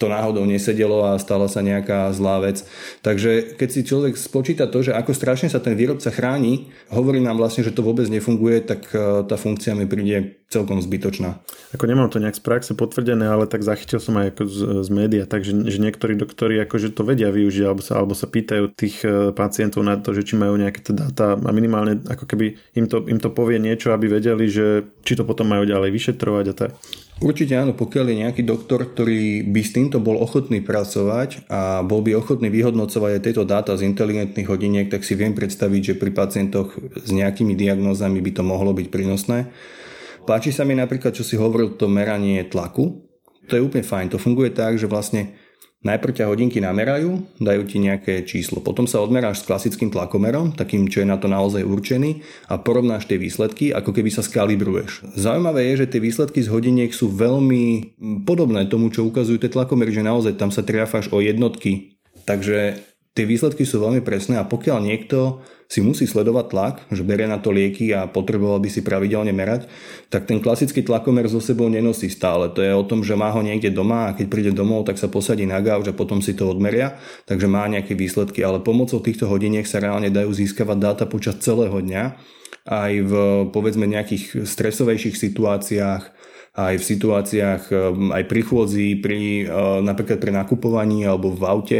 to 0.00 0.10
náhodou 0.10 0.42
nesedelo 0.42 1.06
a 1.06 1.20
stala 1.22 1.46
sa 1.46 1.62
nejaká 1.62 2.10
zlá 2.10 2.42
vec. 2.42 2.66
Takže 3.06 3.54
keď 3.54 3.68
si 3.70 3.80
človek 3.86 4.18
spočíta 4.18 4.66
to, 4.66 4.82
že 4.82 4.90
ako 4.90 5.14
strašne 5.14 5.46
sa 5.46 5.62
ten 5.62 5.78
výrobca 5.78 6.10
chráni, 6.10 6.74
hovorí 6.90 7.22
nám 7.22 7.38
vlastne, 7.38 7.62
že 7.62 7.70
to 7.70 7.86
vôbec 7.86 8.10
nefunguje, 8.10 8.66
tak 8.66 8.90
e, 8.90 9.22
tá 9.22 9.38
funkcia 9.38 9.78
mi 9.78 9.86
príde 9.86 10.42
celkom 10.50 10.82
zbytočná. 10.82 11.40
Ako 11.72 11.88
nemám 11.88 12.12
to 12.12 12.20
nejak 12.20 12.36
z 12.36 12.44
praxe 12.44 12.72
potvrdené, 12.74 13.24
ale 13.24 13.48
tak 13.48 13.64
zachytil 13.64 14.02
som 14.02 14.18
aj 14.20 14.36
ako 14.36 14.42
z, 14.44 14.58
z 14.84 14.88
média, 14.92 15.24
takže 15.24 15.70
že 15.70 15.78
niektorí 15.78 16.18
doktori 16.18 16.60
akože 16.60 16.92
to 16.92 17.06
vedia 17.06 17.32
využiť 17.32 17.64
alebo 17.64 17.80
sa, 17.80 18.02
alebo 18.02 18.12
sa 18.12 18.26
pýtajú 18.26 18.74
tých 18.74 19.06
e, 19.06 19.30
pacientov 19.32 19.86
na 19.86 19.96
to, 19.96 20.12
že 20.12 20.26
či 20.26 20.34
majú 20.34 20.58
nejaké 20.58 20.82
dáta 20.92 21.38
a 21.38 21.50
minimálne 21.54 22.02
ako 22.04 22.26
keby 22.26 22.58
im 22.74 22.90
to, 22.90 23.06
im 23.06 23.22
to 23.22 23.30
povie 23.32 23.62
niečo, 23.62 23.94
aby 23.94 24.10
vedeli, 24.10 24.50
že 24.50 24.82
či 25.06 25.14
to 25.14 25.22
potom 25.22 25.48
majú 25.48 25.62
ďalej 25.64 25.94
vyšetrovať 25.94 26.44
a 26.50 26.54
tak. 26.58 26.70
Určite 27.20 27.54
áno, 27.54 27.76
pokiaľ 27.76 28.04
je 28.08 28.20
nejaký 28.26 28.42
doktor, 28.42 28.88
ktorý 28.88 29.46
by 29.46 29.60
s 29.62 29.74
týmto 29.76 30.02
bol 30.02 30.18
ochotný 30.18 30.58
pracovať 30.64 31.46
a 31.46 31.84
bol 31.86 32.02
by 32.02 32.18
ochotný 32.18 32.50
vyhodnocovať 32.50 33.10
aj 33.18 33.22
tieto 33.22 33.42
dáta 33.46 33.78
z 33.78 33.86
inteligentných 33.86 34.48
hodiniek, 34.48 34.90
tak 34.90 35.06
si 35.06 35.14
viem 35.14 35.36
predstaviť, 35.36 35.94
že 35.94 35.98
pri 36.00 36.10
pacientoch 36.10 36.74
s 36.98 37.10
nejakými 37.14 37.54
diagnózami 37.54 38.18
by 38.18 38.30
to 38.34 38.42
mohlo 38.42 38.74
byť 38.74 38.86
prínosné. 38.90 39.52
Páči 40.22 40.54
sa 40.54 40.62
mi 40.62 40.74
napríklad, 40.74 41.14
čo 41.14 41.26
si 41.26 41.38
hovoril, 41.38 41.74
to 41.74 41.90
meranie 41.90 42.42
tlaku. 42.46 43.06
To 43.50 43.58
je 43.58 43.62
úplne 43.62 43.82
fajn. 43.82 44.14
To 44.14 44.22
funguje 44.22 44.54
tak, 44.54 44.78
že 44.78 44.86
vlastne 44.86 45.34
Najprv 45.82 46.14
ťa 46.14 46.30
hodinky 46.30 46.62
namerajú, 46.62 47.42
dajú 47.42 47.62
ti 47.66 47.82
nejaké 47.82 48.22
číslo. 48.22 48.62
Potom 48.62 48.86
sa 48.86 49.02
odmeráš 49.02 49.42
s 49.42 49.46
klasickým 49.50 49.90
tlakomerom, 49.90 50.54
takým, 50.54 50.86
čo 50.86 51.02
je 51.02 51.10
na 51.10 51.18
to 51.18 51.26
naozaj 51.26 51.66
určený 51.66 52.22
a 52.46 52.62
porovnáš 52.62 53.10
tie 53.10 53.18
výsledky, 53.18 53.74
ako 53.74 53.90
keby 53.90 54.14
sa 54.14 54.22
skalibruješ. 54.22 55.18
Zaujímavé 55.18 55.74
je, 55.74 55.82
že 55.82 55.90
tie 55.90 55.98
výsledky 55.98 56.38
z 56.38 56.54
hodiniek 56.54 56.94
sú 56.94 57.10
veľmi 57.10 57.98
podobné 58.22 58.70
tomu, 58.70 58.94
čo 58.94 59.02
ukazujú 59.10 59.42
tie 59.42 59.50
tlakomery, 59.50 59.90
že 59.90 60.06
naozaj 60.06 60.38
tam 60.38 60.54
sa 60.54 60.62
triafáš 60.62 61.10
o 61.10 61.18
jednotky. 61.18 61.98
Takže 62.22 62.91
tie 63.12 63.28
výsledky 63.28 63.68
sú 63.68 63.76
veľmi 63.84 64.00
presné 64.00 64.40
a 64.40 64.48
pokiaľ 64.48 64.80
niekto 64.80 65.44
si 65.68 65.80
musí 65.80 66.04
sledovať 66.04 66.46
tlak, 66.52 66.74
že 66.92 67.04
berie 67.04 67.24
na 67.24 67.40
to 67.40 67.52
lieky 67.52 67.92
a 67.96 68.04
potreboval 68.08 68.60
by 68.60 68.68
si 68.68 68.84
pravidelne 68.84 69.32
merať, 69.32 69.68
tak 70.12 70.28
ten 70.28 70.40
klasický 70.40 70.84
tlakomer 70.84 71.28
so 71.28 71.40
sebou 71.40 71.68
nenosí 71.72 72.12
stále. 72.12 72.52
To 72.52 72.60
je 72.60 72.72
o 72.72 72.84
tom, 72.84 73.00
že 73.00 73.16
má 73.16 73.32
ho 73.32 73.40
niekde 73.40 73.72
doma 73.72 74.12
a 74.12 74.14
keď 74.16 74.26
príde 74.28 74.52
domov, 74.52 74.84
tak 74.84 75.00
sa 75.00 75.08
posadí 75.08 75.48
na 75.48 75.64
gauč 75.64 75.88
a 75.88 75.96
potom 75.96 76.20
si 76.20 76.36
to 76.36 76.48
odmeria, 76.48 77.00
takže 77.24 77.48
má 77.48 77.64
nejaké 77.68 77.96
výsledky, 77.96 78.44
ale 78.44 78.60
pomocou 78.60 79.00
týchto 79.00 79.28
hodiniek 79.28 79.64
sa 79.64 79.80
reálne 79.80 80.12
dajú 80.12 80.28
získavať 80.32 80.76
dáta 80.76 81.04
počas 81.08 81.40
celého 81.40 81.80
dňa 81.80 82.04
aj 82.62 82.92
v 83.02 83.12
povedzme 83.50 83.90
nejakých 83.90 84.46
stresovejších 84.46 85.16
situáciách, 85.18 86.02
aj 86.52 86.74
v 86.78 86.84
situáciách 86.84 87.62
aj 88.12 88.24
pri 88.28 88.42
chôdzi, 88.44 88.88
pri, 89.00 89.48
napríklad 89.80 90.20
pri 90.20 90.32
nakupovaní 90.36 91.08
alebo 91.08 91.32
v 91.32 91.42
aute 91.48 91.78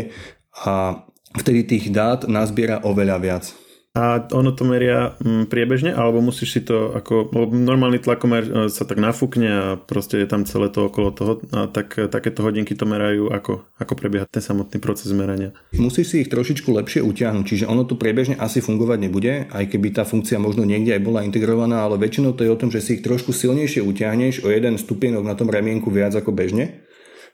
a 0.64 1.06
vtedy 1.36 1.64
tých 1.64 1.84
dát 1.92 2.28
nazbiera 2.28 2.80
oveľa 2.84 3.18
viac. 3.18 3.44
A 3.92 4.24
ono 4.32 4.56
to 4.56 4.64
meria 4.64 5.20
mm, 5.20 5.52
priebežne, 5.52 5.92
alebo 5.92 6.24
musíš 6.24 6.48
si 6.56 6.60
to 6.64 6.96
ako, 6.96 7.28
normálny 7.52 8.00
tlakomer 8.00 8.40
e, 8.40 8.50
sa 8.72 8.88
tak 8.88 8.96
nafúkne 8.96 9.48
a 9.52 9.64
proste 9.76 10.16
je 10.16 10.24
tam 10.24 10.48
celé 10.48 10.72
to 10.72 10.88
okolo 10.88 11.12
toho, 11.12 11.32
a 11.52 11.68
tak 11.68 12.00
e, 12.00 12.08
takéto 12.08 12.40
hodinky 12.40 12.72
to 12.72 12.88
merajú, 12.88 13.28
ako, 13.28 13.68
ako 13.76 13.92
prebieha 13.92 14.24
ten 14.24 14.40
samotný 14.40 14.80
proces 14.80 15.12
merania. 15.12 15.52
Musíš 15.76 16.08
si 16.08 16.16
ich 16.24 16.32
trošičku 16.32 16.72
lepšie 16.72 17.04
utiahnuť, 17.04 17.44
čiže 17.44 17.68
ono 17.68 17.84
to 17.84 18.00
priebežne 18.00 18.40
asi 18.40 18.64
fungovať 18.64 18.96
nebude, 18.96 19.52
aj 19.52 19.68
keby 19.68 19.92
tá 19.92 20.08
funkcia 20.08 20.40
možno 20.40 20.64
niekde 20.64 20.96
aj 20.96 21.04
bola 21.04 21.20
integrovaná, 21.28 21.84
ale 21.84 22.00
väčšinou 22.00 22.32
to 22.32 22.48
je 22.48 22.54
o 22.56 22.56
tom, 22.56 22.72
že 22.72 22.80
si 22.80 22.96
ich 22.96 23.04
trošku 23.04 23.36
silnejšie 23.36 23.84
utiahneš 23.84 24.40
o 24.40 24.48
jeden 24.48 24.80
stupienok 24.80 25.20
na 25.20 25.36
tom 25.36 25.52
ramienku 25.52 25.92
viac 25.92 26.16
ako 26.16 26.32
bežne 26.32 26.80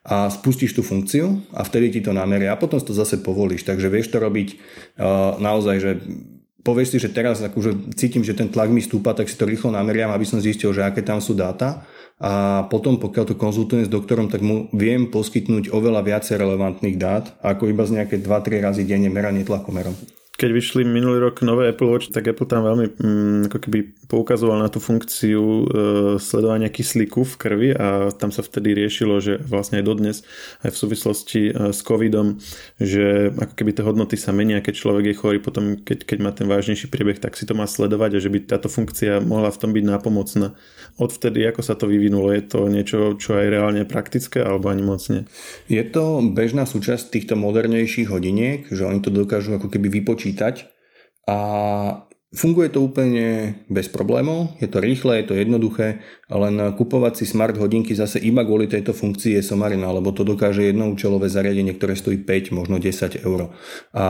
a 0.04 0.30
spustíš 0.30 0.74
tú 0.76 0.82
funkciu 0.86 1.42
a 1.52 1.62
vtedy 1.66 1.98
ti 1.98 2.00
to 2.00 2.14
nameria 2.14 2.54
a 2.54 2.60
potom 2.60 2.78
to 2.80 2.96
zase 2.96 3.20
povolíš. 3.20 3.66
Takže 3.66 3.90
vieš 3.90 4.12
to 4.14 4.18
robiť 4.22 4.48
uh, 4.54 5.36
naozaj, 5.42 5.76
že 5.78 5.90
povieš 6.66 6.88
si, 6.92 6.98
že 7.00 7.14
teraz 7.14 7.40
akože 7.40 7.94
cítim, 7.96 8.20
že 8.20 8.36
ten 8.36 8.52
tlak 8.52 8.68
mi 8.68 8.84
stúpa, 8.84 9.16
tak 9.16 9.30
si 9.30 9.38
to 9.38 9.48
rýchlo 9.48 9.72
nameriam, 9.72 10.12
aby 10.12 10.26
som 10.28 10.42
zistil, 10.42 10.74
že 10.74 10.84
aké 10.84 11.00
tam 11.00 11.22
sú 11.22 11.32
dáta 11.32 11.88
a 12.18 12.66
potom 12.66 12.98
pokiaľ 12.98 13.24
to 13.30 13.34
konzultujem 13.38 13.86
s 13.86 13.94
doktorom, 13.94 14.26
tak 14.26 14.42
mu 14.42 14.66
viem 14.74 15.06
poskytnúť 15.06 15.70
oveľa 15.70 16.02
viacej 16.02 16.34
relevantných 16.34 16.98
dát 16.98 17.30
ako 17.46 17.70
iba 17.70 17.86
z 17.86 18.02
nejaké 18.02 18.18
2-3 18.18 18.58
razy 18.58 18.82
denne 18.82 19.06
meranie 19.06 19.46
tlakomerom 19.46 20.17
keď 20.38 20.50
vyšli 20.54 20.86
minulý 20.86 21.18
rok 21.18 21.42
nové 21.42 21.66
Apple 21.74 21.90
Watch, 21.90 22.14
tak 22.14 22.30
Apple 22.30 22.46
tam 22.46 22.62
veľmi 22.62 22.86
mm, 22.94 23.40
ako 23.50 23.58
keby 23.58 23.78
poukazoval 24.06 24.62
na 24.62 24.70
tú 24.70 24.78
funkciu 24.78 25.42
e, 25.42 25.64
sledovania 26.22 26.70
kyslíku 26.70 27.26
v 27.26 27.34
krvi 27.34 27.70
a 27.74 28.14
tam 28.14 28.30
sa 28.30 28.46
vtedy 28.46 28.70
riešilo, 28.70 29.18
že 29.18 29.42
vlastne 29.42 29.82
aj 29.82 29.84
dodnes 29.84 30.16
aj 30.62 30.70
v 30.70 30.78
súvislosti 30.78 31.42
e, 31.50 31.74
s 31.74 31.82
covidom, 31.82 32.38
že 32.78 33.34
ako 33.34 33.52
keby 33.58 33.70
tie 33.74 33.82
hodnoty 33.82 34.14
sa 34.14 34.30
menia, 34.30 34.62
keď 34.62 34.74
človek 34.78 35.10
je 35.10 35.18
chorý, 35.18 35.38
potom 35.42 35.74
keď, 35.74 36.06
keď 36.06 36.18
má 36.22 36.30
ten 36.30 36.46
vážnejší 36.46 36.86
priebeh, 36.86 37.18
tak 37.18 37.34
si 37.34 37.42
to 37.42 37.58
má 37.58 37.66
sledovať 37.66 38.16
a 38.16 38.22
že 38.22 38.30
by 38.30 38.38
táto 38.46 38.70
funkcia 38.70 39.18
mohla 39.18 39.50
v 39.50 39.58
tom 39.58 39.74
byť 39.74 39.84
nápomocná. 39.90 40.54
Odvtedy 41.02 41.42
ako 41.50 41.66
sa 41.66 41.74
to 41.74 41.90
vyvinulo? 41.90 42.30
Je 42.30 42.46
to 42.46 42.70
niečo, 42.70 43.18
čo 43.18 43.34
aj 43.34 43.46
reálne 43.50 43.82
praktické 43.82 44.38
alebo 44.38 44.70
ani 44.70 44.86
moc? 44.86 45.02
Je 45.66 45.82
to 45.86 46.22
bežná 46.30 46.62
súčasť 46.62 47.10
týchto 47.10 47.34
modernejších 47.34 48.06
hodiniek, 48.06 48.70
že 48.70 48.86
oni 48.86 49.02
to 49.02 49.10
dokážu 49.10 49.58
ako 49.58 49.70
keby 49.70 50.02
vypočiť 50.02 50.27
čítať 50.28 50.68
a 51.24 51.38
funguje 52.28 52.68
to 52.68 52.84
úplne 52.84 53.56
bez 53.72 53.88
problémov, 53.88 54.60
je 54.60 54.68
to 54.68 54.84
rýchle, 54.84 55.16
je 55.16 55.26
to 55.32 55.34
jednoduché, 55.34 56.04
len 56.28 56.76
kupovať 56.76 57.12
si 57.16 57.24
smart 57.24 57.56
hodinky 57.56 57.96
zase 57.96 58.20
iba 58.20 58.44
kvôli 58.44 58.68
tejto 58.68 58.92
funkcii 58.92 59.40
je 59.40 59.42
somarina, 59.42 59.88
lebo 59.88 60.12
to 60.12 60.28
dokáže 60.28 60.68
jednoučelové 60.68 61.32
zariadenie, 61.32 61.72
ktoré 61.80 61.96
stojí 61.96 62.20
5, 62.20 62.52
možno 62.52 62.76
10 62.76 63.24
eur. 63.24 63.56
A 63.96 64.04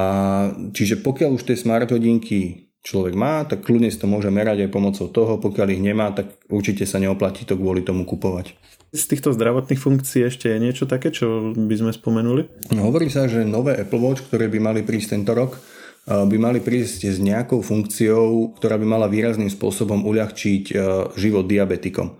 čiže 0.74 0.98
pokiaľ 0.98 1.38
už 1.38 1.46
tie 1.46 1.54
smart 1.54 1.86
hodinky 1.94 2.74
človek 2.82 3.14
má, 3.14 3.46
tak 3.46 3.62
kľudne 3.62 3.90
si 3.90 3.98
to 4.02 4.10
môže 4.10 4.30
merať 4.34 4.66
aj 4.66 4.70
pomocou 4.74 5.06
toho, 5.10 5.38
pokiaľ 5.38 5.78
ich 5.78 5.82
nemá, 5.82 6.10
tak 6.10 6.42
určite 6.50 6.90
sa 6.90 6.98
neoplatí 6.98 7.46
to 7.46 7.54
kvôli 7.54 7.86
tomu 7.86 8.02
kupovať. 8.02 8.58
Z 8.88 9.04
týchto 9.14 9.36
zdravotných 9.36 9.76
funkcií 9.76 10.24
ešte 10.24 10.48
je 10.48 10.58
niečo 10.58 10.88
také, 10.88 11.12
čo 11.12 11.52
by 11.52 11.74
sme 11.76 11.92
spomenuli? 11.92 12.72
No, 12.72 12.88
hovorí 12.88 13.12
sa, 13.12 13.28
že 13.28 13.44
nové 13.44 13.76
Apple 13.76 14.00
Watch, 14.00 14.26
ktoré 14.26 14.48
by 14.48 14.58
mali 14.58 14.80
prísť 14.80 15.20
tento 15.20 15.36
rok, 15.36 15.60
by 16.08 16.36
mali 16.40 16.64
prísť 16.64 17.12
s 17.12 17.20
nejakou 17.20 17.60
funkciou, 17.60 18.56
ktorá 18.56 18.80
by 18.80 18.86
mala 18.88 19.12
výrazným 19.12 19.52
spôsobom 19.52 20.08
uľahčiť 20.08 20.64
e, 20.72 20.74
život 21.20 21.44
diabetikom. 21.44 22.16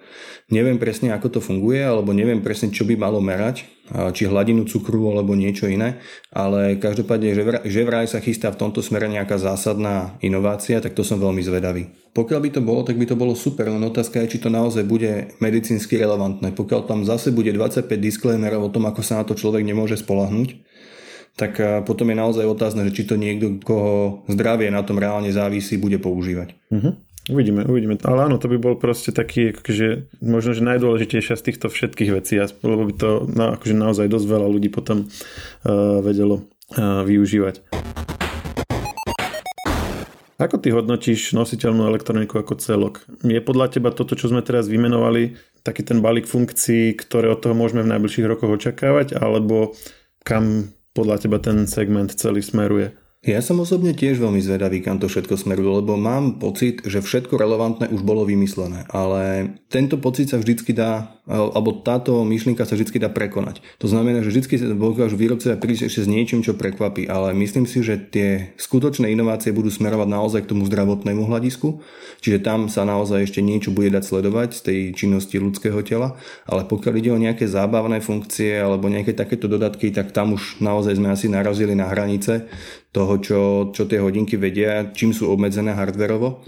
Neviem 0.52 0.76
presne, 0.76 1.12
ako 1.12 1.38
to 1.38 1.40
funguje, 1.40 1.80
alebo 1.80 2.12
neviem 2.12 2.44
presne, 2.44 2.72
čo 2.72 2.84
by 2.84 2.96
malo 2.96 3.20
merať, 3.20 3.68
či 3.88 4.28
hladinu 4.28 4.68
cukru 4.68 5.12
alebo 5.12 5.32
niečo 5.32 5.68
iné, 5.68 6.00
ale 6.28 6.76
každopádne, 6.76 7.32
že 7.32 7.42
vraj, 7.44 7.62
že 7.64 7.80
vraj 7.84 8.06
sa 8.08 8.20
chystá 8.20 8.52
v 8.52 8.60
tomto 8.60 8.84
smere 8.84 9.08
nejaká 9.08 9.40
zásadná 9.40 10.20
inovácia, 10.20 10.80
tak 10.80 10.92
to 10.92 11.04
som 11.04 11.20
veľmi 11.20 11.40
zvedavý. 11.40 11.88
Pokiaľ 12.12 12.40
by 12.40 12.50
to 12.52 12.60
bolo, 12.60 12.80
tak 12.84 13.00
by 13.00 13.06
to 13.08 13.16
bolo 13.16 13.32
super, 13.32 13.68
len 13.68 13.80
otázka 13.80 14.24
je, 14.24 14.36
či 14.36 14.38
to 14.40 14.52
naozaj 14.52 14.84
bude 14.84 15.32
medicínsky 15.40 15.96
relevantné. 15.96 16.52
Pokiaľ 16.52 16.80
tam 16.84 17.00
zase 17.04 17.32
bude 17.32 17.52
25 17.52 17.88
disclaimerov 17.96 18.68
o 18.68 18.72
tom, 18.72 18.88
ako 18.88 19.00
sa 19.00 19.20
na 19.20 19.24
to 19.24 19.36
človek 19.36 19.64
nemôže 19.64 19.96
spolahnuť, 20.00 20.48
tak 21.38 21.62
potom 21.86 22.10
je 22.10 22.16
naozaj 22.18 22.42
otázne, 22.50 22.82
že 22.90 22.98
či 22.98 23.06
to 23.06 23.14
niekto, 23.14 23.62
koho 23.62 24.26
zdravie 24.26 24.74
na 24.74 24.82
tom 24.82 24.98
reálne 24.98 25.30
závisí, 25.30 25.78
bude 25.78 26.02
používať. 26.02 26.58
Uh-huh. 26.74 26.98
Uvidíme, 27.28 27.62
uvidíme. 27.68 27.94
Ale 28.02 28.26
áno, 28.26 28.42
to 28.42 28.50
by 28.50 28.56
bol 28.58 28.74
proste 28.74 29.14
taký, 29.14 29.54
akože, 29.54 30.18
možno, 30.24 30.50
že 30.56 30.64
najdôležitejšia 30.64 31.36
z 31.36 31.46
týchto 31.46 31.70
všetkých 31.70 32.10
vecí, 32.10 32.40
lebo 32.40 32.88
by 32.88 32.94
to 32.96 33.10
no, 33.28 33.54
akože 33.54 33.74
naozaj 33.76 34.08
dosť 34.08 34.26
veľa 34.26 34.48
ľudí 34.48 34.72
potom 34.72 35.06
uh, 35.06 36.00
vedelo 36.00 36.48
uh, 36.74 37.04
využívať. 37.04 37.62
Ako 40.38 40.56
ty 40.62 40.70
hodnotíš 40.72 41.36
nositeľnú 41.36 41.84
elektroniku 41.90 42.40
ako 42.40 42.56
celok? 42.62 43.04
Je 43.26 43.42
podľa 43.44 43.76
teba 43.76 43.90
toto, 43.92 44.16
čo 44.16 44.30
sme 44.30 44.40
teraz 44.40 44.70
vymenovali, 44.70 45.36
taký 45.66 45.84
ten 45.84 46.00
balík 46.00 46.30
funkcií, 46.30 46.96
ktoré 46.96 47.28
od 47.28 47.42
toho 47.44 47.52
môžeme 47.52 47.84
v 47.84 47.92
najbližších 47.92 48.24
rokoch 48.24 48.56
očakávať, 48.56 49.18
alebo 49.18 49.76
kam 50.22 50.72
podľa 50.98 51.22
teba 51.22 51.38
ten 51.38 51.70
segment 51.70 52.10
celý 52.10 52.42
smeruje? 52.42 52.90
Ja 53.26 53.42
som 53.42 53.58
osobne 53.58 53.98
tiež 53.98 54.22
veľmi 54.22 54.38
zvedavý, 54.38 54.78
kam 54.78 55.02
to 55.02 55.10
všetko 55.10 55.34
smeruje, 55.34 55.82
lebo 55.82 55.98
mám 55.98 56.38
pocit, 56.38 56.86
že 56.86 57.02
všetko 57.02 57.34
relevantné 57.34 57.90
už 57.90 58.06
bolo 58.06 58.22
vymyslené, 58.22 58.86
ale 58.94 59.58
tento 59.66 59.98
pocit 59.98 60.30
sa 60.30 60.38
vždycky 60.38 60.70
dá, 60.70 61.18
alebo 61.26 61.82
táto 61.82 62.22
myšlienka 62.22 62.62
sa 62.62 62.78
vždycky 62.78 63.02
dá 63.02 63.10
prekonať. 63.10 63.58
To 63.82 63.90
znamená, 63.90 64.22
že 64.22 64.30
vždycky 64.30 64.62
dokážu 64.70 65.18
výrobcovia 65.18 65.58
prísť 65.58 65.90
ešte 65.90 66.06
s 66.06 66.12
niečím, 66.14 66.46
čo 66.46 66.54
prekvapí, 66.54 67.10
ale 67.10 67.34
myslím 67.34 67.66
si, 67.66 67.82
že 67.82 67.98
tie 67.98 68.54
skutočné 68.54 69.10
inovácie 69.10 69.50
budú 69.50 69.66
smerovať 69.66 70.06
naozaj 70.06 70.40
k 70.46 70.50
tomu 70.54 70.62
zdravotnému 70.70 71.26
hľadisku, 71.26 71.82
čiže 72.22 72.38
tam 72.46 72.70
sa 72.70 72.86
naozaj 72.86 73.26
ešte 73.26 73.42
niečo 73.42 73.74
bude 73.74 73.90
dať 73.90 74.14
sledovať 74.14 74.48
z 74.54 74.60
tej 74.62 74.78
činnosti 74.94 75.42
ľudského 75.42 75.82
tela, 75.82 76.14
ale 76.46 76.70
pokiaľ 76.70 76.94
ide 76.94 77.10
o 77.10 77.18
nejaké 77.18 77.50
zábavné 77.50 77.98
funkcie 77.98 78.62
alebo 78.62 78.86
nejaké 78.86 79.10
takéto 79.10 79.50
dodatky, 79.50 79.90
tak 79.90 80.14
tam 80.14 80.38
už 80.38 80.62
naozaj 80.62 80.94
sme 80.94 81.10
asi 81.10 81.26
narazili 81.26 81.74
na 81.74 81.90
hranice 81.90 82.46
toho, 82.92 83.14
čo, 83.20 83.40
čo 83.72 83.84
tie 83.84 84.00
hodinky 84.00 84.40
vedia, 84.40 84.90
čím 84.92 85.12
sú 85.12 85.28
obmedzené 85.28 85.76
hardverovo. 85.76 86.42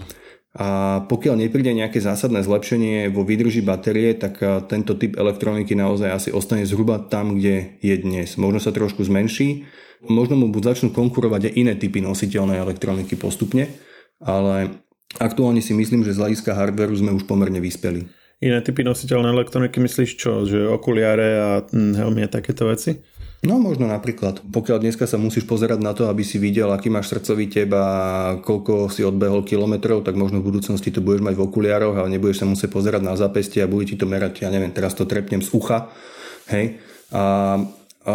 A 0.51 0.99
pokiaľ 1.07 1.47
nepríde 1.47 1.71
nejaké 1.71 2.03
zásadné 2.03 2.43
zlepšenie 2.43 3.07
vo 3.07 3.23
výdrži 3.23 3.63
batérie, 3.63 4.11
tak 4.19 4.43
tento 4.67 4.99
typ 4.99 5.15
elektroniky 5.15 5.79
naozaj 5.79 6.09
asi 6.11 6.29
ostane 6.35 6.67
zhruba 6.67 6.99
tam, 6.99 7.39
kde 7.39 7.79
je 7.79 7.95
dnes. 7.95 8.35
Možno 8.35 8.59
sa 8.59 8.75
trošku 8.75 8.99
zmenší, 9.07 9.63
možno 10.11 10.35
mu 10.35 10.51
začnú 10.51 10.91
konkurovať 10.91 11.51
aj 11.51 11.53
iné 11.55 11.73
typy 11.79 12.03
nositeľnej 12.03 12.59
elektroniky 12.59 13.15
postupne, 13.15 13.71
ale 14.19 14.83
aktuálne 15.23 15.63
si 15.63 15.71
myslím, 15.71 16.03
že 16.03 16.19
z 16.19 16.19
hľadiska 16.19 16.51
hardveru 16.51 16.99
sme 16.99 17.15
už 17.15 17.23
pomerne 17.31 17.63
vyspeli. 17.63 18.11
Iné 18.41 18.59
typy 18.59 18.81
nositeľnej 18.81 19.31
elektroniky 19.37 19.77
myslíš 19.77 20.11
čo? 20.17 20.43
Že 20.49 20.73
okuliare 20.73 21.27
a 21.37 21.49
hm, 21.61 21.93
helmy 21.95 22.25
a 22.25 22.29
takéto 22.29 22.67
veci? 22.67 22.97
No 23.41 23.57
možno 23.57 23.89
napríklad, 23.89 24.45
pokiaľ 24.53 24.85
dneska 24.85 25.09
sa 25.09 25.17
musíš 25.17 25.49
pozerať 25.49 25.81
na 25.81 25.97
to, 25.97 26.05
aby 26.05 26.21
si 26.21 26.37
videl, 26.37 26.69
aký 26.69 26.93
máš 26.93 27.09
srdcový 27.09 27.49
teb 27.49 27.73
a 27.73 28.37
koľko 28.37 28.85
si 28.93 29.01
odbehol 29.01 29.41
kilometrov, 29.41 30.05
tak 30.05 30.13
možno 30.13 30.45
v 30.45 30.53
budúcnosti 30.53 30.93
to 30.93 31.01
budeš 31.01 31.25
mať 31.25 31.41
v 31.41 31.45
okuliároch, 31.49 31.97
ale 31.97 32.13
nebudeš 32.13 32.45
sa 32.45 32.45
musieť 32.45 32.69
pozerať 32.69 33.01
na 33.01 33.17
zápestie 33.17 33.65
a 33.65 33.71
bude 33.71 33.89
ti 33.89 33.97
to 33.97 34.05
merať, 34.05 34.45
ja 34.45 34.53
neviem, 34.53 34.69
teraz 34.69 34.93
to 34.93 35.09
trepnem 35.09 35.41
z 35.41 35.49
ucha, 35.57 35.89
hej, 36.53 36.77
a 37.09 37.57
a 38.01 38.13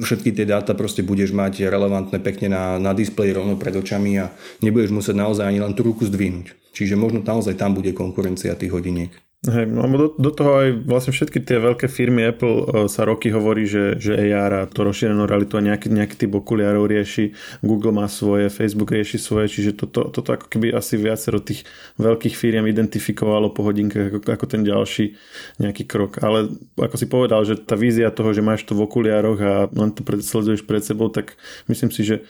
všetky 0.00 0.32
tie 0.32 0.48
dáta 0.48 0.72
proste 0.72 1.04
budeš 1.04 1.36
mať 1.36 1.68
relevantné 1.68 2.24
pekne 2.24 2.48
na, 2.48 2.80
na 2.80 2.96
displeji 2.96 3.36
rovno 3.36 3.60
pred 3.60 3.76
očami 3.76 4.16
a 4.16 4.32
nebudeš 4.64 4.96
musieť 4.96 5.20
naozaj 5.20 5.44
ani 5.44 5.60
len 5.60 5.76
tú 5.76 5.84
ruku 5.84 6.08
zdvihnúť. 6.08 6.72
Čiže 6.72 6.96
možno 6.96 7.20
naozaj 7.20 7.60
tam 7.60 7.76
bude 7.76 7.92
konkurencia 7.92 8.56
tých 8.56 8.72
hodiniek. 8.72 9.12
Hej, 9.44 9.68
do, 9.76 10.08
do 10.16 10.30
toho 10.32 10.52
aj 10.56 10.68
vlastne 10.88 11.12
všetky 11.12 11.44
tie 11.44 11.60
veľké 11.60 11.84
firmy 11.84 12.32
Apple 12.32 12.56
uh, 12.64 12.64
sa 12.88 13.04
roky 13.04 13.28
hovorí, 13.28 13.68
že, 13.68 14.00
že 14.00 14.16
AR 14.16 14.52
a 14.56 14.62
to 14.64 14.80
rozšírenú 14.88 15.28
realitu 15.28 15.60
a 15.60 15.66
nejaký, 15.68 15.92
nejaký 15.92 16.16
typ 16.16 16.32
okuliarov 16.32 16.88
rieši, 16.88 17.36
Google 17.60 17.92
má 17.92 18.08
svoje, 18.08 18.48
Facebook 18.48 18.96
rieši 18.96 19.20
svoje, 19.20 19.52
čiže 19.52 19.76
toto, 19.76 20.08
toto 20.08 20.32
ako 20.32 20.48
keby 20.48 20.72
asi 20.72 20.96
viacero 20.96 21.44
tých 21.44 21.68
veľkých 22.00 22.32
firiem 22.32 22.64
identifikovalo 22.64 23.52
po 23.52 23.68
hodinkách 23.68 24.16
ako, 24.16 24.18
ako 24.32 24.46
ten 24.48 24.64
ďalší 24.64 25.12
nejaký 25.60 25.84
krok. 25.84 26.24
Ale 26.24 26.48
ako 26.80 26.96
si 26.96 27.04
povedal, 27.04 27.44
že 27.44 27.60
tá 27.60 27.76
vízia 27.76 28.08
toho, 28.08 28.32
že 28.32 28.40
máš 28.40 28.64
to 28.64 28.72
v 28.72 28.88
okuliároch 28.88 29.38
a 29.44 29.52
len 29.76 29.92
to 29.92 30.00
pred, 30.08 30.24
sleduješ 30.24 30.64
pred 30.64 30.80
sebou, 30.80 31.12
tak 31.12 31.36
myslím 31.68 31.92
si, 31.92 32.00
že 32.00 32.24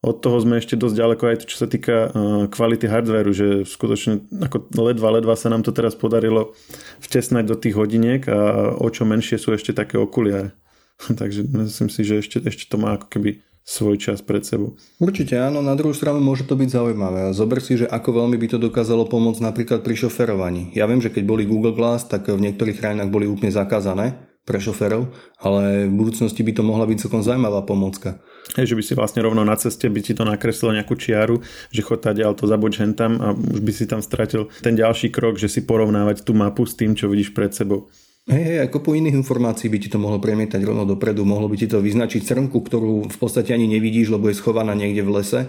od 0.00 0.16
toho 0.16 0.40
sme 0.40 0.56
ešte 0.56 0.80
dosť 0.80 0.96
ďaleko 0.96 1.22
aj 1.28 1.36
to, 1.44 1.46
čo 1.52 1.56
sa 1.60 1.68
týka 1.68 2.08
uh, 2.08 2.10
kvality 2.48 2.88
hardwareu, 2.88 3.36
že 3.36 3.68
skutočne 3.68 4.24
ako 4.48 4.72
ledva, 4.80 5.12
ledva 5.12 5.36
sa 5.36 5.52
nám 5.52 5.60
to 5.60 5.76
teraz 5.76 5.92
podarilo 5.92 6.56
vtesnať 7.04 7.44
do 7.44 7.56
tých 7.56 7.76
hodiniek 7.76 8.24
a 8.24 8.72
o 8.80 8.88
čo 8.88 9.04
menšie 9.04 9.36
sú 9.36 9.52
ešte 9.52 9.76
také 9.76 10.00
okuliare. 10.00 10.56
Takže 11.20 11.44
myslím 11.52 11.88
si, 11.92 12.00
že 12.00 12.24
ešte, 12.24 12.40
ešte 12.40 12.64
to 12.72 12.80
má 12.80 12.96
ako 12.96 13.12
keby 13.12 13.44
svoj 13.60 14.00
čas 14.00 14.24
pred 14.24 14.40
sebou. 14.40 14.74
Určite 14.96 15.36
áno, 15.36 15.60
na 15.60 15.76
druhú 15.76 15.92
stranu 15.92 16.18
môže 16.18 16.48
to 16.48 16.56
byť 16.56 16.80
zaujímavé. 16.80 17.30
Zober 17.36 17.60
si, 17.60 17.76
že 17.76 17.86
ako 17.86 18.24
veľmi 18.24 18.40
by 18.40 18.56
to 18.56 18.58
dokázalo 18.58 19.04
pomôcť 19.04 19.44
napríklad 19.44 19.84
pri 19.84 19.94
šoferovaní. 20.00 20.72
Ja 20.72 20.88
viem, 20.88 21.04
že 21.04 21.12
keď 21.12 21.28
boli 21.28 21.44
Google 21.44 21.76
Glass, 21.76 22.08
tak 22.08 22.26
v 22.32 22.40
niektorých 22.40 22.80
krajinách 22.80 23.12
boli 23.12 23.28
úplne 23.28 23.52
zakázané 23.52 24.16
pre 24.48 24.58
šoferov, 24.58 25.12
ale 25.38 25.86
v 25.86 25.94
budúcnosti 25.94 26.40
by 26.40 26.52
to 26.56 26.62
mohla 26.64 26.88
byť 26.88 27.06
celkom 27.06 27.22
zaujímavá 27.22 27.62
pomocka. 27.68 28.18
Že 28.54 28.76
by 28.76 28.82
si 28.82 28.92
vlastne 28.98 29.20
rovno 29.22 29.46
na 29.46 29.54
ceste 29.54 29.86
by 29.86 30.00
ti 30.02 30.12
to 30.12 30.26
nakreslilo 30.26 30.74
nejakú 30.74 30.98
čiaru, 30.98 31.38
že 31.70 31.80
chod 31.82 32.02
tady, 32.02 32.26
to 32.34 32.44
zaboč 32.50 32.82
tam 32.96 33.20
a 33.22 33.32
už 33.34 33.60
by 33.62 33.72
si 33.72 33.84
tam 33.86 34.00
stratil 34.02 34.50
ten 34.64 34.74
ďalší 34.74 35.12
krok, 35.14 35.38
že 35.38 35.46
si 35.46 35.62
porovnávať 35.62 36.26
tú 36.26 36.34
mapu 36.34 36.66
s 36.66 36.74
tým, 36.74 36.98
čo 36.98 37.06
vidíš 37.06 37.34
pred 37.34 37.54
sebou. 37.54 37.90
Hej, 38.30 38.44
hej, 38.46 38.58
ako 38.68 38.84
po 38.84 38.90
iných 38.94 39.16
informácií 39.16 39.72
by 39.72 39.78
ti 39.80 39.88
to 39.88 39.98
mohlo 39.98 40.20
premietať 40.20 40.60
rovno 40.62 40.84
dopredu, 40.84 41.24
mohlo 41.24 41.48
by 41.48 41.56
ti 41.56 41.66
to 41.66 41.82
vyznačiť 41.82 42.20
srnku, 42.22 42.62
ktorú 42.62 43.08
v 43.08 43.18
podstate 43.18 43.56
ani 43.56 43.66
nevidíš, 43.66 44.12
lebo 44.12 44.28
je 44.30 44.38
schovaná 44.38 44.76
niekde 44.76 45.02
v 45.02 45.14
lese, 45.18 45.40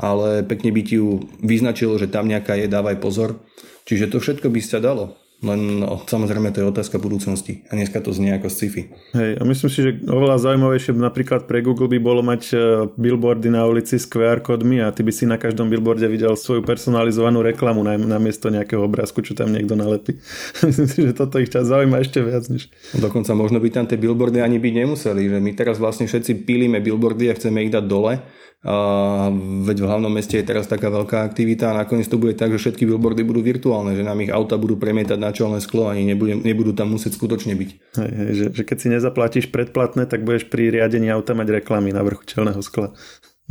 ale 0.00 0.42
pekne 0.42 0.74
by 0.74 0.82
ti 0.82 0.98
ju 0.98 1.20
vyznačilo, 1.44 1.94
že 2.00 2.10
tam 2.10 2.26
nejaká 2.26 2.58
je, 2.58 2.66
dávaj 2.66 2.98
pozor. 2.98 3.38
Čiže 3.84 4.10
to 4.10 4.18
všetko 4.18 4.48
by 4.50 4.60
sa 4.64 4.80
dalo. 4.80 5.14
Len 5.42 5.82
no, 5.82 6.00
samozrejme 6.00 6.54
to 6.54 6.62
je 6.62 6.70
otázka 6.70 6.96
budúcnosti. 7.02 7.66
A 7.68 7.76
dneska 7.76 8.00
to 8.00 8.14
znie 8.14 8.32
ako 8.32 8.48
sci-fi. 8.48 8.88
Hej, 9.12 9.40
a 9.40 9.42
myslím 9.42 9.70
si, 9.72 9.78
že 9.84 9.90
oveľa 10.06 10.40
zaujímavejšie 10.40 10.96
napríklad 10.96 11.44
pre 11.50 11.60
Google 11.60 11.90
by 11.90 11.98
bolo 12.00 12.24
mať 12.24 12.42
e, 12.52 12.56
billboardy 12.96 13.52
na 13.52 13.68
ulici 13.68 14.00
s 14.00 14.08
QR 14.08 14.40
kódmi 14.40 14.80
a 14.80 14.94
ty 14.94 15.04
by 15.04 15.12
si 15.12 15.28
na 15.28 15.36
každom 15.36 15.68
billboarde 15.68 16.08
videl 16.08 16.32
svoju 16.38 16.64
personalizovanú 16.64 17.44
reklamu 17.44 17.84
na, 17.84 17.98
miesto 18.16 18.48
nejakého 18.48 18.80
obrázku, 18.80 19.20
čo 19.20 19.36
tam 19.36 19.52
niekto 19.52 19.76
nalepí. 19.76 20.16
myslím 20.68 20.88
si, 20.88 20.98
že 21.04 21.12
toto 21.12 21.36
ich 21.36 21.52
čas 21.52 21.68
zaujíma 21.68 22.00
ešte 22.00 22.24
viac 22.24 22.48
než... 22.48 22.72
Dokonca 22.96 23.36
možno 23.36 23.60
by 23.60 23.68
tam 23.68 23.84
tie 23.84 24.00
billboardy 24.00 24.40
ani 24.40 24.56
byť 24.56 24.74
nemuseli, 24.86 25.28
že 25.28 25.38
my 25.44 25.50
teraz 25.52 25.76
vlastne 25.76 26.08
všetci 26.08 26.46
pílime 26.48 26.80
billboardy 26.80 27.28
a 27.28 27.36
chceme 27.36 27.66
ich 27.66 27.74
dať 27.74 27.84
dole 27.84 28.22
a 28.64 29.28
veď 29.60 29.84
v 29.84 29.88
hlavnom 29.92 30.08
meste 30.08 30.40
je 30.40 30.48
teraz 30.48 30.64
taká 30.64 30.88
veľká 30.88 31.20
aktivita 31.20 31.68
a 31.68 31.84
nakoniec 31.84 32.08
to 32.08 32.16
bude 32.16 32.40
tak, 32.40 32.48
že 32.56 32.64
všetky 32.64 32.88
billboardy 32.88 33.20
budú 33.20 33.44
virtuálne, 33.44 33.92
že 33.92 34.00
nám 34.00 34.24
ich 34.24 34.32
auta 34.32 34.56
budú 34.56 34.80
premietať 34.80 35.20
na 35.20 35.36
čelné 35.36 35.60
sklo 35.60 35.92
a 35.92 35.92
nebudú, 35.92 36.40
nebudú 36.40 36.72
tam 36.72 36.96
musieť 36.96 37.20
skutočne 37.20 37.52
byť. 37.60 37.70
Hej, 38.00 38.10
hej, 38.16 38.30
že, 38.32 38.44
že 38.56 38.62
keď 38.64 38.76
si 38.80 38.88
nezaplatíš 38.88 39.52
predplatné, 39.52 40.08
tak 40.08 40.24
budeš 40.24 40.48
pri 40.48 40.72
riadení 40.72 41.12
auta 41.12 41.36
mať 41.36 41.60
reklamy 41.60 41.92
na 41.92 42.00
vrchu 42.00 42.24
čelného 42.24 42.64
skla. 42.64 42.96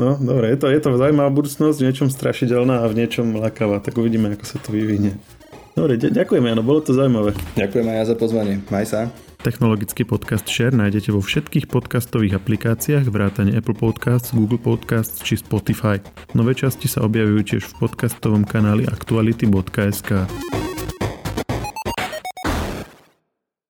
No, 0.02 0.17
dobre, 0.17 0.49
je 0.49 0.58
to, 0.58 0.73
je 0.73 0.82
to 0.82 0.97
zaujímavá 0.97 1.30
budúcnosť, 1.30 1.78
v 1.78 1.86
niečom 1.86 2.10
strašidelná 2.10 2.82
a 2.82 2.89
v 2.89 2.97
niečom 2.97 3.38
lakavá, 3.38 3.78
tak 3.78 3.93
uvidíme, 3.93 4.34
ako 4.34 4.45
sa 4.49 4.58
to 4.58 4.73
vyvinie. 4.73 5.13
Dobre, 5.78 6.02
ďakujem, 6.02 6.41
Jano, 6.41 6.65
bolo 6.65 6.82
to 6.82 6.97
zaujímavé. 6.97 7.38
Ďakujem 7.54 7.86
aj 7.86 7.97
ja 8.02 8.06
za 8.10 8.15
pozvanie. 8.17 8.65
Maj 8.73 8.86
sa. 8.89 9.33
Technologický 9.43 10.08
podcast 10.08 10.47
Share 10.47 10.71
nájdete 10.71 11.12
vo 11.12 11.19
všetkých 11.19 11.67
podcastových 11.67 12.39
aplikáciách 12.39 13.12
vrátane 13.12 13.51
Apple 13.51 13.75
Podcasts, 13.75 14.32
Google 14.32 14.56
Podcasts 14.56 15.19
či 15.19 15.36
Spotify. 15.36 15.99
Nové 16.32 16.56
časti 16.56 16.88
sa 16.88 17.03
objavujú 17.03 17.43
tiež 17.43 17.63
v 17.67 17.73
podcastovom 17.84 18.47
kanáli 18.47 18.88
aktuality.sk. 18.88 20.32